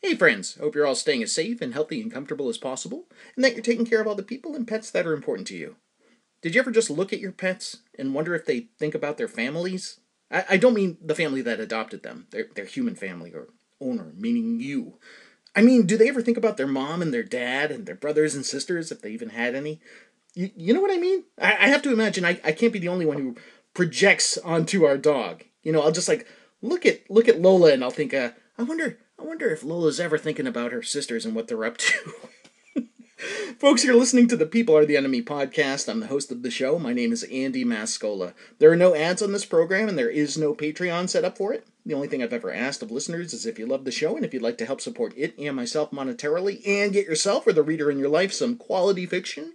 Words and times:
Hey 0.00 0.14
friends, 0.14 0.56
hope 0.60 0.76
you're 0.76 0.86
all 0.86 0.94
staying 0.94 1.24
as 1.24 1.32
safe 1.32 1.60
and 1.60 1.74
healthy 1.74 2.00
and 2.00 2.12
comfortable 2.12 2.48
as 2.48 2.56
possible, 2.56 3.06
and 3.34 3.44
that 3.44 3.54
you're 3.54 3.62
taking 3.62 3.84
care 3.84 4.00
of 4.00 4.06
all 4.06 4.14
the 4.14 4.22
people 4.22 4.54
and 4.54 4.66
pets 4.66 4.92
that 4.92 5.08
are 5.08 5.12
important 5.12 5.48
to 5.48 5.56
you. 5.56 5.74
Did 6.40 6.54
you 6.54 6.60
ever 6.60 6.70
just 6.70 6.88
look 6.88 7.12
at 7.12 7.18
your 7.18 7.32
pets 7.32 7.78
and 7.98 8.14
wonder 8.14 8.32
if 8.36 8.46
they 8.46 8.68
think 8.78 8.94
about 8.94 9.18
their 9.18 9.26
families? 9.26 9.98
I, 10.30 10.44
I 10.50 10.56
don't 10.56 10.74
mean 10.74 10.98
the 11.04 11.16
family 11.16 11.42
that 11.42 11.58
adopted 11.58 12.04
them, 12.04 12.28
their, 12.30 12.46
their 12.54 12.64
human 12.64 12.94
family 12.94 13.32
or 13.32 13.48
owner, 13.80 14.12
meaning 14.16 14.60
you. 14.60 14.98
I 15.56 15.62
mean, 15.62 15.84
do 15.84 15.96
they 15.96 16.08
ever 16.08 16.22
think 16.22 16.36
about 16.36 16.58
their 16.58 16.68
mom 16.68 17.02
and 17.02 17.12
their 17.12 17.24
dad 17.24 17.72
and 17.72 17.84
their 17.84 17.96
brothers 17.96 18.36
and 18.36 18.46
sisters, 18.46 18.92
if 18.92 19.02
they 19.02 19.10
even 19.10 19.30
had 19.30 19.56
any? 19.56 19.80
You, 20.32 20.50
you 20.56 20.74
know 20.74 20.80
what 20.80 20.94
I 20.94 20.98
mean? 20.98 21.24
I, 21.40 21.54
I 21.54 21.68
have 21.68 21.82
to 21.82 21.92
imagine 21.92 22.24
I, 22.24 22.40
I 22.44 22.52
can't 22.52 22.72
be 22.72 22.78
the 22.78 22.88
only 22.88 23.04
one 23.04 23.18
who 23.18 23.34
projects 23.74 24.38
onto 24.38 24.84
our 24.84 24.96
dog. 24.96 25.42
You 25.64 25.72
know, 25.72 25.82
I'll 25.82 25.90
just 25.90 26.08
like 26.08 26.28
look 26.62 26.86
at 26.86 27.10
look 27.10 27.26
at 27.26 27.42
Lola 27.42 27.72
and 27.72 27.82
I'll 27.82 27.90
think, 27.90 28.14
uh, 28.14 28.30
I 28.56 28.62
wonder 28.62 29.00
I 29.20 29.24
wonder 29.24 29.50
if 29.50 29.62
Lola's 29.62 29.98
ever 29.98 30.16
thinking 30.16 30.46
about 30.46 30.70
her 30.70 30.82
sisters 30.82 31.26
and 31.26 31.34
what 31.34 31.48
they're 31.48 31.64
up 31.64 31.76
to. 31.78 32.12
Folks, 33.58 33.82
you're 33.82 33.96
listening 33.96 34.28
to 34.28 34.36
the 34.36 34.46
People 34.46 34.76
Are 34.76 34.86
the 34.86 34.96
Enemy 34.96 35.22
podcast. 35.22 35.88
I'm 35.88 35.98
the 35.98 36.06
host 36.06 36.30
of 36.30 36.44
the 36.44 36.52
show. 36.52 36.78
My 36.78 36.92
name 36.92 37.12
is 37.12 37.24
Andy 37.24 37.64
Mascola. 37.64 38.32
There 38.60 38.70
are 38.70 38.76
no 38.76 38.94
ads 38.94 39.20
on 39.20 39.32
this 39.32 39.44
program, 39.44 39.88
and 39.88 39.98
there 39.98 40.08
is 40.08 40.38
no 40.38 40.54
Patreon 40.54 41.08
set 41.08 41.24
up 41.24 41.36
for 41.36 41.52
it. 41.52 41.66
The 41.84 41.94
only 41.94 42.06
thing 42.06 42.22
I've 42.22 42.32
ever 42.32 42.52
asked 42.52 42.80
of 42.80 42.92
listeners 42.92 43.34
is 43.34 43.44
if 43.44 43.58
you 43.58 43.66
love 43.66 43.84
the 43.84 43.90
show 43.90 44.14
and 44.14 44.24
if 44.24 44.32
you'd 44.32 44.42
like 44.42 44.58
to 44.58 44.66
help 44.66 44.80
support 44.80 45.14
it 45.16 45.36
and 45.36 45.56
myself 45.56 45.90
monetarily 45.90 46.64
and 46.64 46.92
get 46.92 47.06
yourself 47.06 47.44
or 47.44 47.52
the 47.52 47.64
reader 47.64 47.90
in 47.90 47.98
your 47.98 48.10
life 48.10 48.32
some 48.32 48.54
quality 48.54 49.04
fiction, 49.04 49.54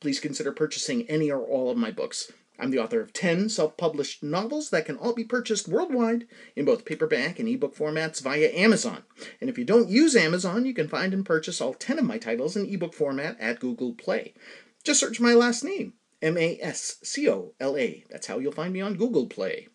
please 0.00 0.20
consider 0.20 0.52
purchasing 0.52 1.08
any 1.08 1.30
or 1.30 1.40
all 1.40 1.70
of 1.70 1.78
my 1.78 1.90
books. 1.90 2.30
I'm 2.58 2.70
the 2.70 2.78
author 2.80 3.00
of 3.00 3.12
10 3.12 3.48
self 3.48 3.76
published 3.76 4.22
novels 4.22 4.70
that 4.70 4.86
can 4.86 4.96
all 4.96 5.14
be 5.14 5.24
purchased 5.24 5.68
worldwide 5.68 6.26
in 6.56 6.64
both 6.64 6.84
paperback 6.84 7.38
and 7.38 7.48
ebook 7.48 7.76
formats 7.76 8.20
via 8.20 8.50
Amazon. 8.52 9.04
And 9.40 9.48
if 9.48 9.56
you 9.58 9.64
don't 9.64 9.88
use 9.88 10.16
Amazon, 10.16 10.64
you 10.64 10.74
can 10.74 10.88
find 10.88 11.14
and 11.14 11.24
purchase 11.24 11.60
all 11.60 11.74
10 11.74 11.98
of 11.98 12.04
my 12.04 12.18
titles 12.18 12.56
in 12.56 12.66
ebook 12.66 12.94
format 12.94 13.36
at 13.38 13.60
Google 13.60 13.94
Play. 13.94 14.34
Just 14.82 15.00
search 15.00 15.20
my 15.20 15.34
last 15.34 15.62
name, 15.62 15.94
M 16.20 16.36
A 16.36 16.58
S 16.60 16.96
C 17.02 17.28
O 17.28 17.52
L 17.60 17.76
A. 17.76 18.04
That's 18.10 18.26
how 18.26 18.38
you'll 18.38 18.52
find 18.52 18.72
me 18.72 18.80
on 18.80 18.96
Google 18.96 19.26
Play. 19.26 19.68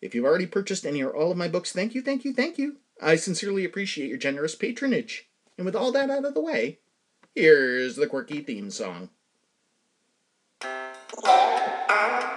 If 0.00 0.14
you've 0.14 0.24
already 0.24 0.46
purchased 0.46 0.86
any 0.86 1.02
or 1.02 1.14
all 1.14 1.30
of 1.30 1.36
my 1.36 1.48
books, 1.48 1.72
thank 1.72 1.94
you, 1.94 2.02
thank 2.02 2.24
you, 2.24 2.32
thank 2.32 2.58
you. 2.58 2.76
I 3.00 3.16
sincerely 3.16 3.64
appreciate 3.64 4.08
your 4.08 4.18
generous 4.18 4.54
patronage. 4.54 5.28
And 5.56 5.64
with 5.64 5.76
all 5.76 5.92
that 5.92 6.10
out 6.10 6.24
of 6.24 6.34
the 6.34 6.40
way, 6.40 6.78
here's 7.34 7.96
the 7.96 8.06
quirky 8.06 8.40
theme 8.40 8.70
song. 8.70 9.10
Hello, 11.92 12.29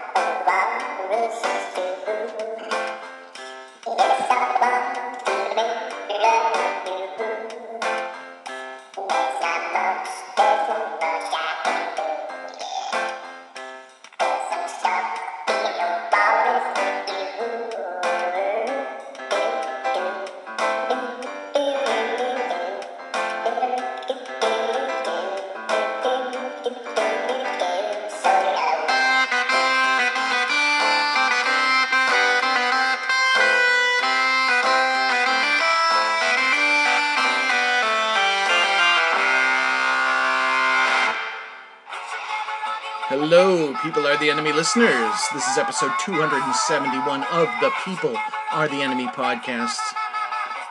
People 43.83 44.07
Are 44.07 44.17
the 44.17 44.29
Enemy 44.29 44.53
listeners. 44.53 45.13
This 45.33 45.45
is 45.45 45.57
episode 45.57 45.91
271 45.99 47.23
of 47.33 47.49
the 47.59 47.69
People 47.83 48.15
Are 48.49 48.69
the 48.69 48.81
Enemy 48.81 49.07
podcast. 49.07 49.75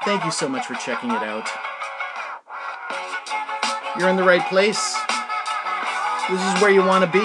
Thank 0.06 0.24
you 0.24 0.30
so 0.30 0.48
much 0.48 0.64
for 0.64 0.72
checking 0.76 1.10
it 1.10 1.22
out. 1.22 1.46
You're 3.98 4.08
in 4.08 4.16
the 4.16 4.22
right 4.22 4.40
place. 4.48 4.96
This 6.30 6.40
is 6.40 6.62
where 6.62 6.70
you 6.70 6.80
want 6.80 7.04
to 7.04 7.10
be. 7.10 7.20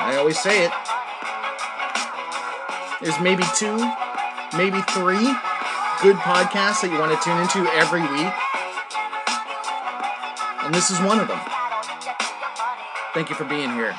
I 0.00 0.16
always 0.16 0.40
say 0.40 0.64
it. 0.64 0.72
There's 3.02 3.20
maybe 3.20 3.44
two, 3.58 3.76
maybe 4.56 4.80
three 4.92 5.36
good 6.00 6.16
podcasts 6.16 6.80
that 6.80 6.88
you 6.90 6.98
want 6.98 7.12
to 7.12 7.20
tune 7.22 7.36
into 7.42 7.70
every 7.76 8.00
week 8.00 8.32
and 10.70 10.76
this 10.76 10.92
is 10.92 11.00
one 11.00 11.18
of 11.18 11.26
them. 11.26 11.40
Thank 13.12 13.28
you 13.28 13.34
for 13.34 13.44
being 13.44 13.72
here. 13.72 13.92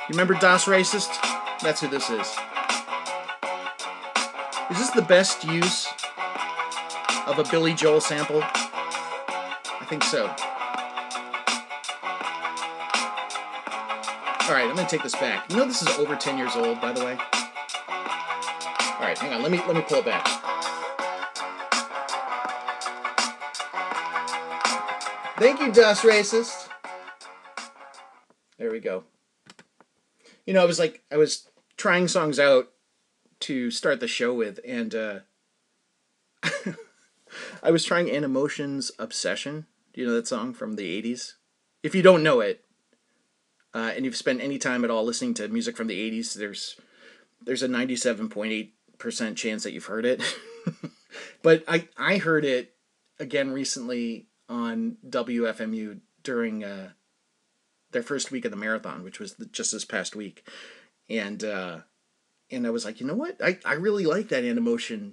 You 0.00 0.10
remember 0.10 0.34
Das 0.34 0.66
Racist? 0.66 1.16
That's 1.62 1.80
who 1.80 1.88
this 1.88 2.10
is. 2.10 2.36
Is 4.70 4.76
this 4.76 4.90
the 4.90 5.00
best 5.00 5.42
use 5.42 5.88
of 7.26 7.38
a 7.38 7.44
Billy 7.50 7.72
Joel 7.72 8.02
sample? 8.02 8.42
I 8.42 9.86
think 9.88 10.04
so. 10.04 10.26
Alright, 14.50 14.68
I'm 14.68 14.76
gonna 14.76 14.86
take 14.86 15.02
this 15.02 15.14
back. 15.14 15.48
You 15.48 15.56
know 15.56 15.64
this 15.64 15.80
is 15.80 15.88
over 15.96 16.14
10 16.14 16.36
years 16.36 16.56
old, 16.56 16.78
by 16.82 16.92
the 16.92 17.02
way? 17.02 17.16
Alright, 18.96 19.16
hang 19.16 19.32
on, 19.32 19.40
let 19.40 19.50
me 19.50 19.62
let 19.66 19.74
me 19.74 19.80
pull 19.80 20.00
it 20.00 20.04
back. 20.04 20.47
Thank 25.38 25.60
you, 25.60 25.70
Das 25.70 26.02
Racist. 26.02 26.68
There 28.58 28.72
we 28.72 28.80
go. 28.80 29.04
You 30.44 30.54
know, 30.54 30.62
I 30.62 30.64
was 30.64 30.80
like, 30.80 31.04
I 31.12 31.16
was 31.16 31.48
trying 31.76 32.08
songs 32.08 32.40
out 32.40 32.70
to 33.40 33.70
start 33.70 34.00
the 34.00 34.08
show 34.08 34.34
with, 34.34 34.58
and 34.66 34.94
uh, 34.96 35.18
I 37.62 37.70
was 37.70 37.84
trying 37.84 38.10
Animotion's 38.10 38.90
Obsession. 38.98 39.66
Do 39.94 40.00
you 40.00 40.08
know 40.08 40.14
that 40.14 40.26
song 40.26 40.54
from 40.54 40.74
the 40.74 41.00
80s? 41.02 41.34
If 41.84 41.94
you 41.94 42.02
don't 42.02 42.24
know 42.24 42.40
it, 42.40 42.64
uh, 43.72 43.92
and 43.94 44.04
you've 44.04 44.16
spent 44.16 44.40
any 44.40 44.58
time 44.58 44.82
at 44.82 44.90
all 44.90 45.04
listening 45.04 45.34
to 45.34 45.46
music 45.46 45.76
from 45.76 45.86
the 45.86 46.10
80s, 46.10 46.34
there's 46.34 46.80
there's 47.40 47.62
a 47.62 47.68
97.8% 47.68 49.36
chance 49.36 49.62
that 49.62 49.72
you've 49.72 49.84
heard 49.84 50.04
it. 50.04 50.20
but 51.42 51.62
I, 51.68 51.86
I 51.96 52.16
heard 52.16 52.44
it 52.44 52.74
again 53.20 53.52
recently 53.52 54.27
on 54.48 54.96
WFMU 55.08 56.00
during 56.22 56.64
uh, 56.64 56.90
their 57.92 58.02
first 58.02 58.30
week 58.30 58.44
of 58.44 58.50
the 58.50 58.56
marathon, 58.56 59.02
which 59.02 59.18
was 59.18 59.34
the, 59.34 59.46
just 59.46 59.72
this 59.72 59.84
past 59.84 60.16
week, 60.16 60.46
and 61.08 61.42
uh, 61.44 61.78
and 62.50 62.66
I 62.66 62.70
was 62.70 62.84
like, 62.84 63.00
you 63.00 63.06
know 63.06 63.14
what, 63.14 63.36
I 63.42 63.58
I 63.64 63.74
really 63.74 64.04
like 64.04 64.28
that 64.28 64.44
Animotion 64.44 65.12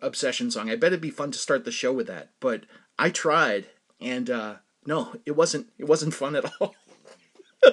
obsession 0.00 0.50
song. 0.50 0.70
I 0.70 0.76
bet 0.76 0.88
it'd 0.88 1.00
be 1.00 1.10
fun 1.10 1.30
to 1.32 1.38
start 1.38 1.64
the 1.64 1.72
show 1.72 1.92
with 1.92 2.06
that. 2.06 2.30
But 2.40 2.64
I 2.98 3.10
tried, 3.10 3.66
and 4.00 4.30
uh, 4.30 4.56
no, 4.86 5.14
it 5.26 5.32
wasn't 5.32 5.68
it 5.78 5.86
wasn't 5.86 6.14
fun 6.14 6.36
at 6.36 6.50
all. 6.60 6.74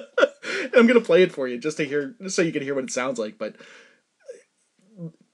I'm 0.76 0.86
gonna 0.86 1.00
play 1.00 1.22
it 1.22 1.32
for 1.32 1.48
you 1.48 1.58
just 1.58 1.76
to 1.78 1.84
hear, 1.84 2.14
just 2.20 2.36
so 2.36 2.42
you 2.42 2.52
can 2.52 2.62
hear 2.62 2.74
what 2.74 2.84
it 2.84 2.90
sounds 2.90 3.18
like. 3.18 3.38
But 3.38 3.56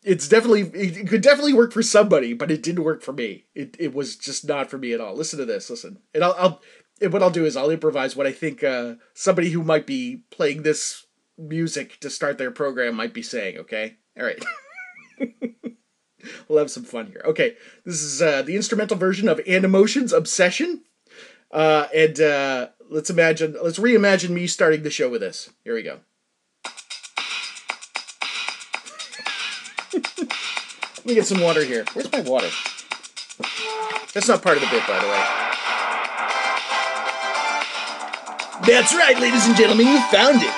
it's 0.05 0.29
definitely 0.29 0.63
it 0.75 1.09
could 1.09 1.21
definitely 1.21 1.53
work 1.53 1.73
for 1.73 1.83
somebody, 1.83 2.33
but 2.33 2.51
it 2.51 2.63
didn't 2.63 2.85
work 2.85 3.03
for 3.03 3.13
me. 3.13 3.47
It 3.55 3.77
it 3.79 3.95
was 3.95 4.17
just 4.17 4.47
not 4.47 4.71
for 4.71 4.79
me 4.79 4.93
at 4.93 5.01
all. 5.01 5.15
Listen 5.15 5.39
to 5.39 5.45
this. 5.45 5.71
Listen, 5.71 5.99
and 6.15 6.25
I'll, 6.25 6.35
I'll 6.39 6.63
and 7.01 7.13
what 7.13 7.23
I'll 7.23 7.31
do 7.31 7.45
is 7.45 7.57
I'll 7.57 7.71
improvise 7.71 8.17
what 8.17 8.27
I 8.27 8.33
think 8.33 8.63
uh, 8.65 8.95
somebody 9.15 9.51
who 9.51 9.63
might 9.63 9.87
be 9.87 10.25
playing 10.31 10.63
this 10.63 11.07
music 11.39 11.99
to 12.01 12.11
start 12.11 12.39
their 12.39 12.51
program 12.51 12.95
might 12.95 13.15
be 13.15 13.23
saying. 13.23 13.59
Okay, 13.59 13.97
all 14.19 14.25
right. 14.25 14.45
we'll 16.49 16.59
have 16.59 16.71
some 16.71 16.85
fun 16.85 17.07
here. 17.07 17.23
Okay, 17.25 17.57
this 17.85 18.03
is 18.03 18.21
uh, 18.21 18.43
the 18.43 18.57
instrumental 18.57 18.97
version 18.97 19.29
of 19.29 19.41
Animotion's 19.47 20.13
Obsession, 20.13 20.83
uh, 21.53 21.87
and 21.95 22.21
uh, 22.21 22.69
let's 22.91 23.11
imagine, 23.11 23.57
let's 23.63 23.79
reimagine 23.79 24.31
me 24.31 24.47
starting 24.47 24.83
the 24.83 24.91
show 24.91 25.09
with 25.09 25.21
this. 25.21 25.51
Here 25.65 25.75
we 25.75 25.83
go. 25.83 26.01
Me 31.13 31.17
get 31.17 31.27
some 31.27 31.41
water 31.43 31.63
here. 31.63 31.85
Where's 31.93 32.11
my 32.11 32.23
water? 32.23 32.49
That's 34.15 34.29
not 34.29 34.41
part 34.41 34.57
of 34.57 34.63
the 34.63 34.71
bit, 34.73 34.87
by 34.89 34.97
the 34.97 35.09
way. 35.09 35.25
That's 38.65 38.95
right, 38.95 39.19
ladies 39.21 39.47
and 39.47 39.57
gentlemen, 39.57 39.89
you 39.89 40.01
found 40.09 40.41
it. 40.41 40.57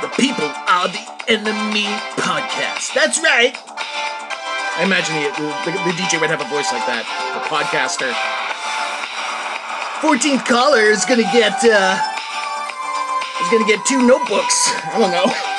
The 0.00 0.08
People 0.16 0.48
Are 0.68 0.88
the 0.88 1.04
Enemy 1.28 1.84
podcast. 2.16 2.94
That's 2.94 3.18
right. 3.20 3.52
I 3.60 4.84
imagine 4.84 5.14
the, 5.16 5.28
the, 5.68 5.72
the 5.84 5.92
DJ 6.00 6.18
would 6.20 6.30
have 6.30 6.40
a 6.40 6.48
voice 6.48 6.72
like 6.72 6.86
that. 6.88 7.04
The 7.36 7.44
podcaster. 7.44 8.08
14th 10.00 10.46
caller 10.46 10.88
is 10.88 11.04
gonna 11.04 11.28
get, 11.28 11.60
uh, 11.62 12.00
is 13.42 13.48
gonna 13.52 13.66
get 13.66 13.84
two 13.84 14.06
notebooks. 14.06 14.56
I 14.94 14.98
don't 14.98 15.10
know. 15.10 15.51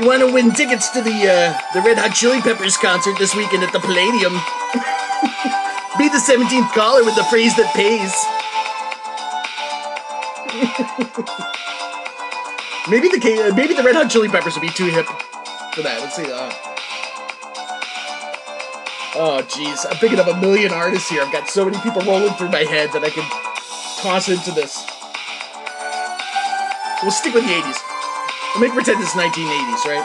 You 0.00 0.06
want 0.06 0.20
to 0.20 0.32
win 0.32 0.52
tickets 0.52 0.88
to 0.90 1.02
the 1.02 1.12
uh, 1.12 1.52
the 1.74 1.82
Red 1.82 1.98
Hot 1.98 2.14
Chili 2.14 2.40
Peppers 2.40 2.76
concert 2.76 3.18
this 3.18 3.34
weekend 3.36 3.62
at 3.62 3.72
the 3.72 3.80
Palladium? 3.80 4.32
Be 6.00 6.08
the 6.08 6.16
17th 6.16 6.72
caller 6.72 7.04
with 7.04 7.16
the 7.16 7.24
phrase 7.24 7.54
that 7.60 7.68
pays. 7.76 8.08
maybe 12.88 13.12
the 13.12 13.20
maybe 13.54 13.74
the 13.74 13.82
Red 13.82 13.94
Hot 13.94 14.08
Chili 14.08 14.28
Peppers 14.28 14.54
would 14.54 14.62
be 14.62 14.72
too 14.72 14.86
hip 14.86 15.04
for 15.76 15.82
that. 15.82 16.00
Let's 16.00 16.16
see. 16.16 16.24
Uh, 16.24 16.50
oh, 19.20 19.44
jeez, 19.44 19.84
I'm 19.84 19.98
thinking 19.98 20.18
of 20.18 20.28
a 20.28 20.40
million 20.40 20.72
artists 20.72 21.10
here. 21.10 21.20
I've 21.20 21.32
got 21.32 21.48
so 21.48 21.66
many 21.66 21.76
people 21.84 22.00
rolling 22.02 22.32
through 22.34 22.48
my 22.48 22.64
head 22.64 22.90
that 22.92 23.04
I 23.04 23.10
can 23.10 23.28
toss 24.00 24.30
into 24.30 24.52
this. 24.52 24.86
We'll 27.02 27.12
stick 27.12 27.34
with 27.34 27.44
the 27.44 27.52
80s. 27.52 27.99
We'll 28.54 28.62
make 28.62 28.72
pretend 28.72 29.00
it's 29.00 29.12
1980s, 29.12 29.84
right? 29.86 30.02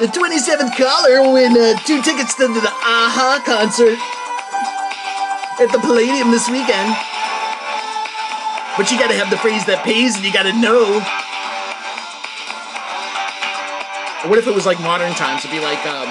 The 0.00 0.08
27th 0.08 0.76
caller 0.76 1.32
win 1.32 1.56
uh, 1.56 1.78
two 1.86 2.02
tickets 2.02 2.34
to 2.34 2.48
the 2.48 2.58
a-ha 2.58 3.40
concert 3.46 3.96
at 5.62 5.72
the 5.72 5.78
Palladium 5.78 6.30
this 6.30 6.50
weekend. 6.50 6.92
But 8.76 8.90
you 8.90 8.98
gotta 8.98 9.14
have 9.14 9.30
the 9.30 9.38
phrase 9.38 9.64
that 9.66 9.84
pays 9.84 10.16
and 10.16 10.24
you 10.24 10.32
gotta 10.32 10.52
know. 10.52 11.00
what 14.28 14.38
if 14.38 14.48
it 14.48 14.54
was 14.54 14.66
like 14.66 14.80
modern 14.80 15.14
times? 15.14 15.46
It'd 15.46 15.54
be 15.54 15.62
like, 15.62 15.80
um, 15.86 16.10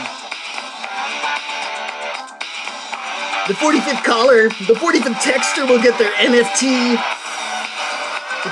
the 3.51 3.53
45th 3.53 4.03
caller, 4.03 4.49
the 4.65 4.73
45th 4.73 5.21
texter 5.21 5.69
will 5.69 5.81
get 5.83 5.99
their 5.99 6.11
NFT. 6.23 7.14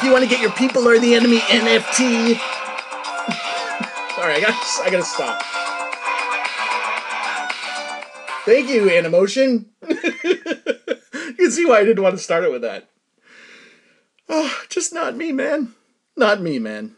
You 0.03 0.11
want 0.11 0.23
to 0.23 0.29
get 0.29 0.41
your 0.41 0.51
people 0.51 0.87
are 0.89 0.99
the 0.99 1.15
enemy 1.15 1.37
NFT. 1.39 2.33
Right, 4.17 4.37
I 4.37 4.39
gotta, 4.41 4.83
I 4.83 4.89
gotta 4.91 5.03
stop. 5.03 5.41
Thank 8.45 8.69
you, 8.69 8.89
Animotion. 8.89 9.67
you 9.87 11.33
can 11.35 11.51
see 11.51 11.65
why 11.65 11.79
I 11.79 11.85
didn't 11.85 12.03
want 12.03 12.17
to 12.17 12.21
start 12.21 12.43
it 12.43 12.51
with 12.51 12.63
that. 12.63 12.89
Oh, 14.27 14.61
just 14.67 14.93
not 14.93 15.15
me, 15.15 15.31
man. 15.31 15.73
Not 16.17 16.41
me, 16.41 16.59
man. 16.59 16.95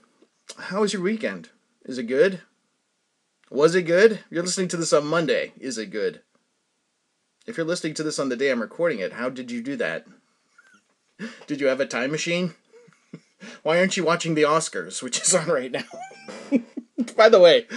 How 0.57 0.81
was 0.81 0.91
your 0.91 1.03
weekend? 1.03 1.49
Is 1.83 1.99
it 1.99 2.03
good? 2.03 2.41
Was 3.51 3.75
it 3.75 3.83
good? 3.83 4.21
You're 4.31 4.43
listening 4.43 4.69
to 4.69 4.77
this 4.77 4.93
on 4.93 5.05
Monday. 5.05 5.53
Is 5.59 5.77
it 5.77 5.91
good? 5.91 6.21
If 7.45 7.57
you're 7.57 7.67
listening 7.67 7.93
to 7.95 8.03
this 8.03 8.17
on 8.17 8.29
the 8.29 8.35
day 8.35 8.49
I'm 8.49 8.61
recording 8.61 8.97
it, 8.97 9.13
how 9.13 9.29
did 9.29 9.51
you 9.51 9.61
do 9.61 9.75
that? 9.75 10.07
Did 11.45 11.61
you 11.61 11.67
have 11.67 11.79
a 11.79 11.85
time 11.85 12.09
machine? 12.09 12.55
Why 13.63 13.79
aren't 13.79 13.97
you 13.97 14.05
watching 14.05 14.35
the 14.35 14.43
Oscars, 14.43 15.01
which 15.01 15.21
is 15.21 15.33
on 15.33 15.47
right 15.47 15.71
now? 15.71 15.83
By 17.17 17.29
the 17.29 17.39
way, 17.39 17.67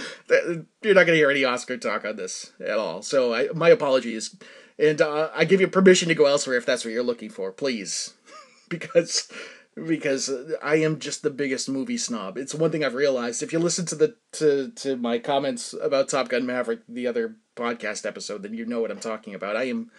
you're 0.81 0.95
not 0.95 1.05
going 1.05 1.07
to 1.07 1.15
hear 1.15 1.29
any 1.29 1.43
Oscar 1.43 1.77
talk 1.77 2.05
on 2.05 2.15
this 2.15 2.53
at 2.59 2.77
all. 2.77 3.01
So 3.01 3.33
I, 3.33 3.49
my 3.53 3.69
apologies. 3.69 4.35
And 4.77 5.01
uh, 5.01 5.29
I 5.35 5.43
give 5.43 5.59
you 5.59 5.67
permission 5.67 6.07
to 6.07 6.15
go 6.15 6.25
elsewhere 6.25 6.57
if 6.57 6.65
that's 6.65 6.85
what 6.85 6.93
you're 6.93 7.03
looking 7.03 7.29
for, 7.29 7.51
please. 7.51 8.13
because 8.69 9.29
because 9.75 10.31
I 10.61 10.75
am 10.75 10.99
just 10.99 11.21
the 11.23 11.29
biggest 11.29 11.69
movie 11.69 11.97
snob. 11.97 12.37
It's 12.37 12.55
one 12.55 12.71
thing 12.71 12.83
I've 12.83 12.93
realized. 12.93 13.43
If 13.43 13.53
you 13.53 13.59
listen 13.59 13.85
to 13.87 13.95
the 13.95 14.15
to 14.33 14.71
to 14.77 14.95
my 14.95 15.19
comments 15.19 15.73
about 15.81 16.09
Top 16.09 16.29
Gun 16.29 16.45
Maverick, 16.45 16.81
the 16.87 17.07
other 17.07 17.35
podcast 17.55 18.05
episode, 18.05 18.43
then 18.43 18.53
you 18.53 18.65
know 18.65 18.81
what 18.81 18.91
I'm 18.91 18.99
talking 18.99 19.35
about. 19.35 19.55
I 19.55 19.63
am. 19.63 19.91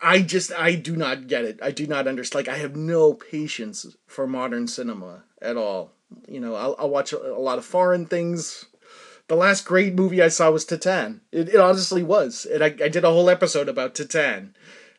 I 0.00 0.22
just 0.22 0.52
I 0.52 0.74
do 0.74 0.96
not 0.96 1.26
get 1.26 1.44
it. 1.44 1.58
I 1.62 1.70
do 1.70 1.86
not 1.86 2.06
understand. 2.06 2.46
Like 2.46 2.54
I 2.54 2.58
have 2.58 2.76
no 2.76 3.14
patience 3.14 3.96
for 4.06 4.26
modern 4.26 4.68
cinema 4.68 5.24
at 5.40 5.56
all. 5.56 5.92
You 6.28 6.40
know, 6.40 6.54
I'll, 6.54 6.76
I'll 6.78 6.90
watch 6.90 7.12
a, 7.12 7.34
a 7.34 7.38
lot 7.38 7.58
of 7.58 7.64
foreign 7.64 8.06
things. 8.06 8.66
The 9.28 9.34
last 9.34 9.64
great 9.64 9.94
movie 9.94 10.22
I 10.22 10.28
saw 10.28 10.50
was 10.50 10.64
Titane. 10.64 11.20
It, 11.32 11.48
it 11.48 11.58
honestly 11.58 12.04
was, 12.04 12.46
and 12.46 12.62
I, 12.62 12.66
I 12.66 12.88
did 12.88 13.04
a 13.04 13.10
whole 13.10 13.28
episode 13.28 13.68
about 13.68 13.94
Titane. 13.96 14.50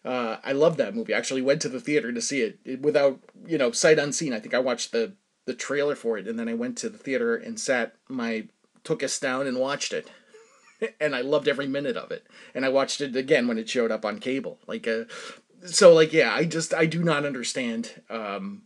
uh, 0.03 0.37
I 0.43 0.51
love 0.51 0.75
that 0.77 0.95
movie. 0.95 1.13
I 1.13 1.17
actually 1.17 1.41
went 1.41 1.61
to 1.61 1.69
the 1.69 1.79
theater 1.79 2.11
to 2.11 2.21
see 2.21 2.41
it, 2.41 2.59
it 2.65 2.81
without 2.81 3.19
you 3.45 3.57
know 3.57 3.71
sight 3.71 3.99
unseen. 3.99 4.33
I 4.33 4.39
think 4.39 4.53
I 4.53 4.59
watched 4.59 4.91
the 4.91 5.13
the 5.45 5.53
trailer 5.53 5.95
for 5.95 6.17
it, 6.17 6.27
and 6.27 6.37
then 6.37 6.49
I 6.49 6.53
went 6.55 6.77
to 6.79 6.89
the 6.89 6.97
theater 6.97 7.35
and 7.35 7.59
sat 7.59 7.95
my 8.09 8.47
took 8.83 9.03
us 9.03 9.19
down 9.19 9.47
and 9.47 9.59
watched 9.59 9.93
it. 9.93 10.09
and 10.99 11.15
I 11.15 11.21
loved 11.21 11.47
every 11.47 11.67
minute 11.67 11.97
of 11.97 12.11
it. 12.11 12.27
And 12.53 12.65
I 12.65 12.69
watched 12.69 13.01
it 13.01 13.15
again 13.15 13.47
when 13.47 13.57
it 13.57 13.69
showed 13.69 13.91
up 13.91 14.05
on 14.05 14.19
cable. 14.19 14.59
Like 14.67 14.87
uh 14.87 15.05
so 15.65 15.93
like 15.93 16.13
yeah, 16.13 16.33
I 16.33 16.45
just 16.45 16.73
I 16.73 16.85
do 16.85 17.03
not 17.03 17.25
understand 17.25 18.01
um 18.09 18.63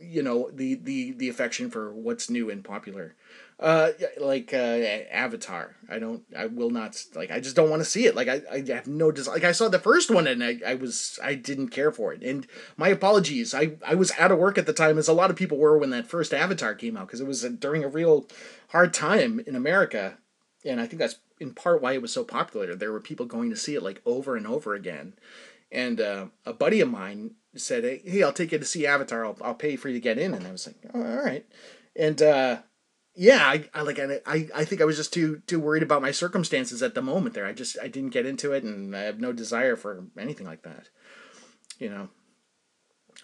you 0.00 0.22
know 0.22 0.50
the 0.52 0.76
the 0.76 1.12
the 1.12 1.28
affection 1.28 1.68
for 1.68 1.92
what's 1.92 2.30
new 2.30 2.48
and 2.48 2.62
popular. 2.64 3.16
Uh 3.58 3.90
like 4.18 4.52
uh 4.52 4.56
avatar. 4.56 5.76
I 5.88 5.98
don't 5.98 6.22
i 6.36 6.46
will 6.46 6.70
not 6.70 7.00
like 7.14 7.30
i 7.30 7.38
just 7.38 7.54
don't 7.54 7.70
want 7.70 7.80
to 7.80 7.88
see 7.88 8.06
it. 8.06 8.14
Like 8.14 8.28
i 8.28 8.42
i 8.50 8.64
have 8.68 8.86
no 8.86 9.10
desire 9.10 9.34
like 9.34 9.44
i 9.44 9.52
saw 9.52 9.68
the 9.68 9.78
first 9.78 10.10
one 10.10 10.26
and 10.26 10.42
i 10.42 10.58
i 10.66 10.74
was 10.74 11.18
i 11.22 11.34
didn't 11.34 11.68
care 11.68 11.90
for 11.90 12.12
it. 12.12 12.22
And 12.22 12.46
my 12.76 12.88
apologies. 12.88 13.54
I 13.54 13.76
i 13.86 13.94
was 13.94 14.12
out 14.18 14.32
of 14.32 14.38
work 14.38 14.58
at 14.58 14.66
the 14.66 14.72
time 14.72 14.98
as 14.98 15.08
a 15.08 15.12
lot 15.12 15.30
of 15.30 15.36
people 15.36 15.58
were 15.58 15.78
when 15.78 15.90
that 15.90 16.06
first 16.06 16.32
avatar 16.32 16.74
came 16.74 16.96
out 16.96 17.08
because 17.08 17.20
it 17.20 17.26
was 17.26 17.42
a, 17.42 17.50
during 17.50 17.82
a 17.84 17.88
real 17.88 18.28
hard 18.68 18.92
time 18.92 19.40
in 19.46 19.54
america 19.54 20.18
and 20.64 20.80
i 20.80 20.86
think 20.86 20.98
that's 20.98 21.18
in 21.40 21.52
part 21.52 21.82
why 21.82 21.92
it 21.92 22.02
was 22.02 22.12
so 22.12 22.24
popular 22.24 22.74
there 22.74 22.92
were 22.92 23.00
people 23.00 23.26
going 23.26 23.50
to 23.50 23.56
see 23.56 23.74
it 23.74 23.82
like 23.82 24.00
over 24.04 24.36
and 24.36 24.46
over 24.46 24.74
again 24.74 25.14
and 25.72 26.00
uh, 26.00 26.26
a 26.46 26.52
buddy 26.52 26.80
of 26.80 26.90
mine 26.90 27.32
said 27.56 27.84
hey 28.04 28.22
i'll 28.22 28.32
take 28.32 28.52
you 28.52 28.58
to 28.58 28.64
see 28.64 28.86
avatar 28.86 29.24
i'll, 29.24 29.38
I'll 29.42 29.54
pay 29.54 29.76
for 29.76 29.88
you 29.88 29.94
to 29.94 30.00
get 30.00 30.18
in 30.18 30.34
and 30.34 30.46
i 30.46 30.52
was 30.52 30.66
like 30.66 30.76
oh, 30.92 31.02
all 31.02 31.24
right 31.24 31.46
and 31.96 32.20
uh 32.22 32.58
yeah, 33.16 33.46
I, 33.46 33.68
I 33.72 33.82
like 33.82 34.00
I 34.00 34.20
I 34.26 34.64
think 34.64 34.80
I 34.80 34.84
was 34.84 34.96
just 34.96 35.12
too 35.12 35.40
too 35.46 35.60
worried 35.60 35.84
about 35.84 36.02
my 36.02 36.10
circumstances 36.10 36.82
at 36.82 36.94
the 36.94 37.02
moment 37.02 37.34
there. 37.34 37.46
I 37.46 37.52
just 37.52 37.76
I 37.80 37.86
didn't 37.86 38.10
get 38.10 38.26
into 38.26 38.52
it 38.52 38.64
and 38.64 38.94
I 38.94 39.02
have 39.02 39.20
no 39.20 39.32
desire 39.32 39.76
for 39.76 40.06
anything 40.18 40.46
like 40.46 40.62
that. 40.62 40.88
You 41.78 41.90
know. 41.90 42.08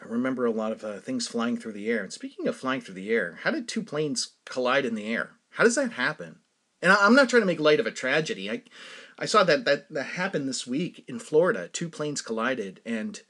I 0.00 0.06
remember 0.06 0.46
a 0.46 0.52
lot 0.52 0.72
of 0.72 0.84
uh, 0.84 1.00
things 1.00 1.26
flying 1.26 1.58
through 1.58 1.72
the 1.72 1.90
air. 1.90 2.02
And 2.02 2.12
speaking 2.12 2.46
of 2.46 2.56
flying 2.56 2.80
through 2.80 2.94
the 2.94 3.10
air, 3.10 3.40
how 3.42 3.50
did 3.50 3.68
two 3.68 3.82
planes 3.82 4.36
collide 4.46 4.86
in 4.86 4.94
the 4.94 5.12
air? 5.12 5.32
How 5.50 5.64
does 5.64 5.74
that 5.74 5.92
happen? 5.92 6.38
And 6.82 6.92
I, 6.92 7.06
am 7.06 7.14
not 7.14 7.28
trying 7.28 7.42
to 7.42 7.46
make 7.46 7.60
light 7.60 7.80
of 7.80 7.86
a 7.86 7.90
tragedy. 7.90 8.50
I 8.50 8.62
I 9.18 9.26
saw 9.26 9.44
that 9.44 9.64
that 9.64 9.92
that 9.92 10.04
happened 10.04 10.48
this 10.48 10.66
week 10.66 11.04
in 11.06 11.18
Florida. 11.18 11.68
Two 11.68 11.88
planes 11.88 12.22
collided 12.22 12.80
and 12.86 13.20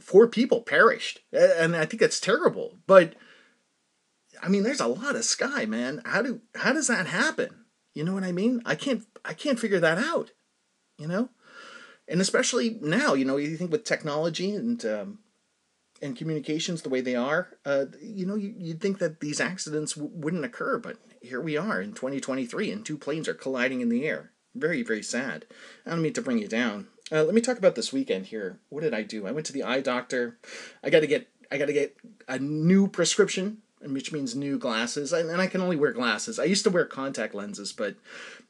four 0.00 0.28
people 0.28 0.62
perished. 0.62 1.20
And 1.32 1.74
I 1.74 1.86
think 1.86 2.00
that's 2.00 2.20
terrible. 2.20 2.78
But 2.86 3.14
I 4.42 4.48
mean, 4.48 4.62
there's 4.62 4.80
a 4.80 4.86
lot 4.86 5.16
of 5.16 5.24
sky, 5.24 5.64
man. 5.66 6.02
How 6.04 6.22
do 6.22 6.40
how 6.54 6.72
does 6.72 6.86
that 6.88 7.06
happen? 7.06 7.64
You 7.94 8.04
know 8.04 8.14
what 8.14 8.24
I 8.24 8.32
mean? 8.32 8.62
I 8.64 8.74
can't 8.74 9.04
I 9.24 9.34
can't 9.34 9.60
figure 9.60 9.80
that 9.80 9.98
out. 9.98 10.32
You 10.98 11.08
know, 11.08 11.30
and 12.08 12.20
especially 12.20 12.78
now, 12.82 13.14
you 13.14 13.24
know, 13.24 13.36
you 13.36 13.56
think 13.56 13.72
with 13.72 13.84
technology 13.84 14.54
and 14.54 14.84
um, 14.84 15.18
and 16.02 16.16
communications 16.16 16.82
the 16.82 16.90
way 16.90 17.00
they 17.00 17.16
are, 17.16 17.56
uh, 17.64 17.86
you 18.02 18.26
know, 18.26 18.34
you, 18.34 18.54
you'd 18.58 18.80
think 18.80 18.98
that 18.98 19.20
these 19.20 19.40
accidents 19.40 19.94
w- 19.94 20.12
wouldn't 20.14 20.44
occur, 20.44 20.78
but 20.78 20.98
here 21.20 21.40
we 21.40 21.56
are 21.56 21.80
in 21.80 21.92
2023, 21.92 22.70
and 22.70 22.84
two 22.84 22.98
planes 22.98 23.28
are 23.28 23.34
colliding 23.34 23.80
in 23.80 23.88
the 23.88 24.06
air. 24.06 24.32
Very, 24.54 24.82
very 24.82 25.02
sad. 25.02 25.46
I 25.86 25.90
don't 25.90 26.02
mean 26.02 26.12
to 26.14 26.22
bring 26.22 26.38
you 26.38 26.48
down. 26.48 26.88
Uh, 27.12 27.24
let 27.24 27.34
me 27.34 27.40
talk 27.40 27.58
about 27.58 27.74
this 27.74 27.92
weekend 27.92 28.26
here. 28.26 28.58
What 28.68 28.82
did 28.82 28.94
I 28.94 29.02
do? 29.02 29.26
I 29.26 29.32
went 29.32 29.46
to 29.46 29.52
the 29.52 29.62
eye 29.62 29.80
doctor. 29.80 30.38
I 30.82 30.90
got 30.90 31.00
to 31.00 31.06
get 31.06 31.28
I 31.52 31.58
got 31.58 31.66
to 31.66 31.72
get 31.72 31.96
a 32.28 32.38
new 32.38 32.86
prescription 32.86 33.62
which 33.82 34.12
means 34.12 34.36
new 34.36 34.58
glasses. 34.58 35.12
And, 35.12 35.30
I 35.40 35.46
can 35.46 35.60
only 35.60 35.76
wear 35.76 35.92
glasses. 35.92 36.38
I 36.38 36.44
used 36.44 36.64
to 36.64 36.70
wear 36.70 36.84
contact 36.84 37.34
lenses, 37.34 37.72
but 37.72 37.96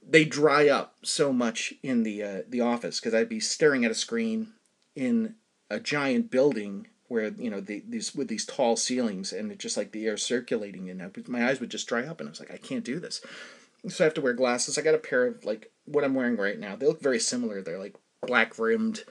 they 0.07 0.25
dry 0.25 0.69
up 0.69 0.97
so 1.03 1.33
much 1.33 1.75
in 1.83 2.03
the 2.03 2.23
uh, 2.23 2.43
the 2.49 2.61
office 2.61 2.99
because 2.99 3.15
I'd 3.15 3.29
be 3.29 3.41
staring 3.41 3.85
at 3.85 3.91
a 3.91 3.95
screen 3.95 4.49
in 4.97 5.37
a 5.71 5.79
giant 5.79 6.31
building 6.31 6.89
where 7.11 7.29
you 7.29 7.51
know 7.51 7.61
the, 7.61 7.83
these 7.89 8.15
with 8.15 8.29
these 8.29 8.47
tall 8.47 8.77
ceilings 8.77 9.33
and 9.33 9.59
just 9.59 9.77
like 9.77 9.93
the 9.93 10.07
air 10.07 10.17
circulating 10.17 10.87
in 10.87 11.01
and 11.01 11.29
my 11.29 11.49
eyes 11.49 11.61
would 11.61 11.71
just 11.71 11.89
dry 11.89 12.07
up 12.07 12.21
and 12.21 12.29
I 12.29 12.31
was 12.31 12.41
like 12.41 12.53
I 12.53 12.57
can't 12.57 12.85
do 12.85 13.01
this. 13.01 13.21
So 13.89 14.05
I 14.05 14.07
have 14.07 14.15
to 14.15 14.21
wear 14.21 14.35
glasses. 14.35 14.77
I 14.79 14.83
got 14.83 14.95
a 14.95 14.99
pair 14.99 15.27
of 15.27 15.45
like 15.45 15.73
what 15.87 16.05
I'm 16.05 16.15
wearing 16.15 16.37
right 16.37 16.59
now. 16.59 16.77
They 16.77 16.87
look 16.87 17.03
very 17.03 17.19
similar. 17.19 17.63
They're 17.63 17.79
like 17.79 17.97
black 18.23 18.59
rimmed 18.59 19.05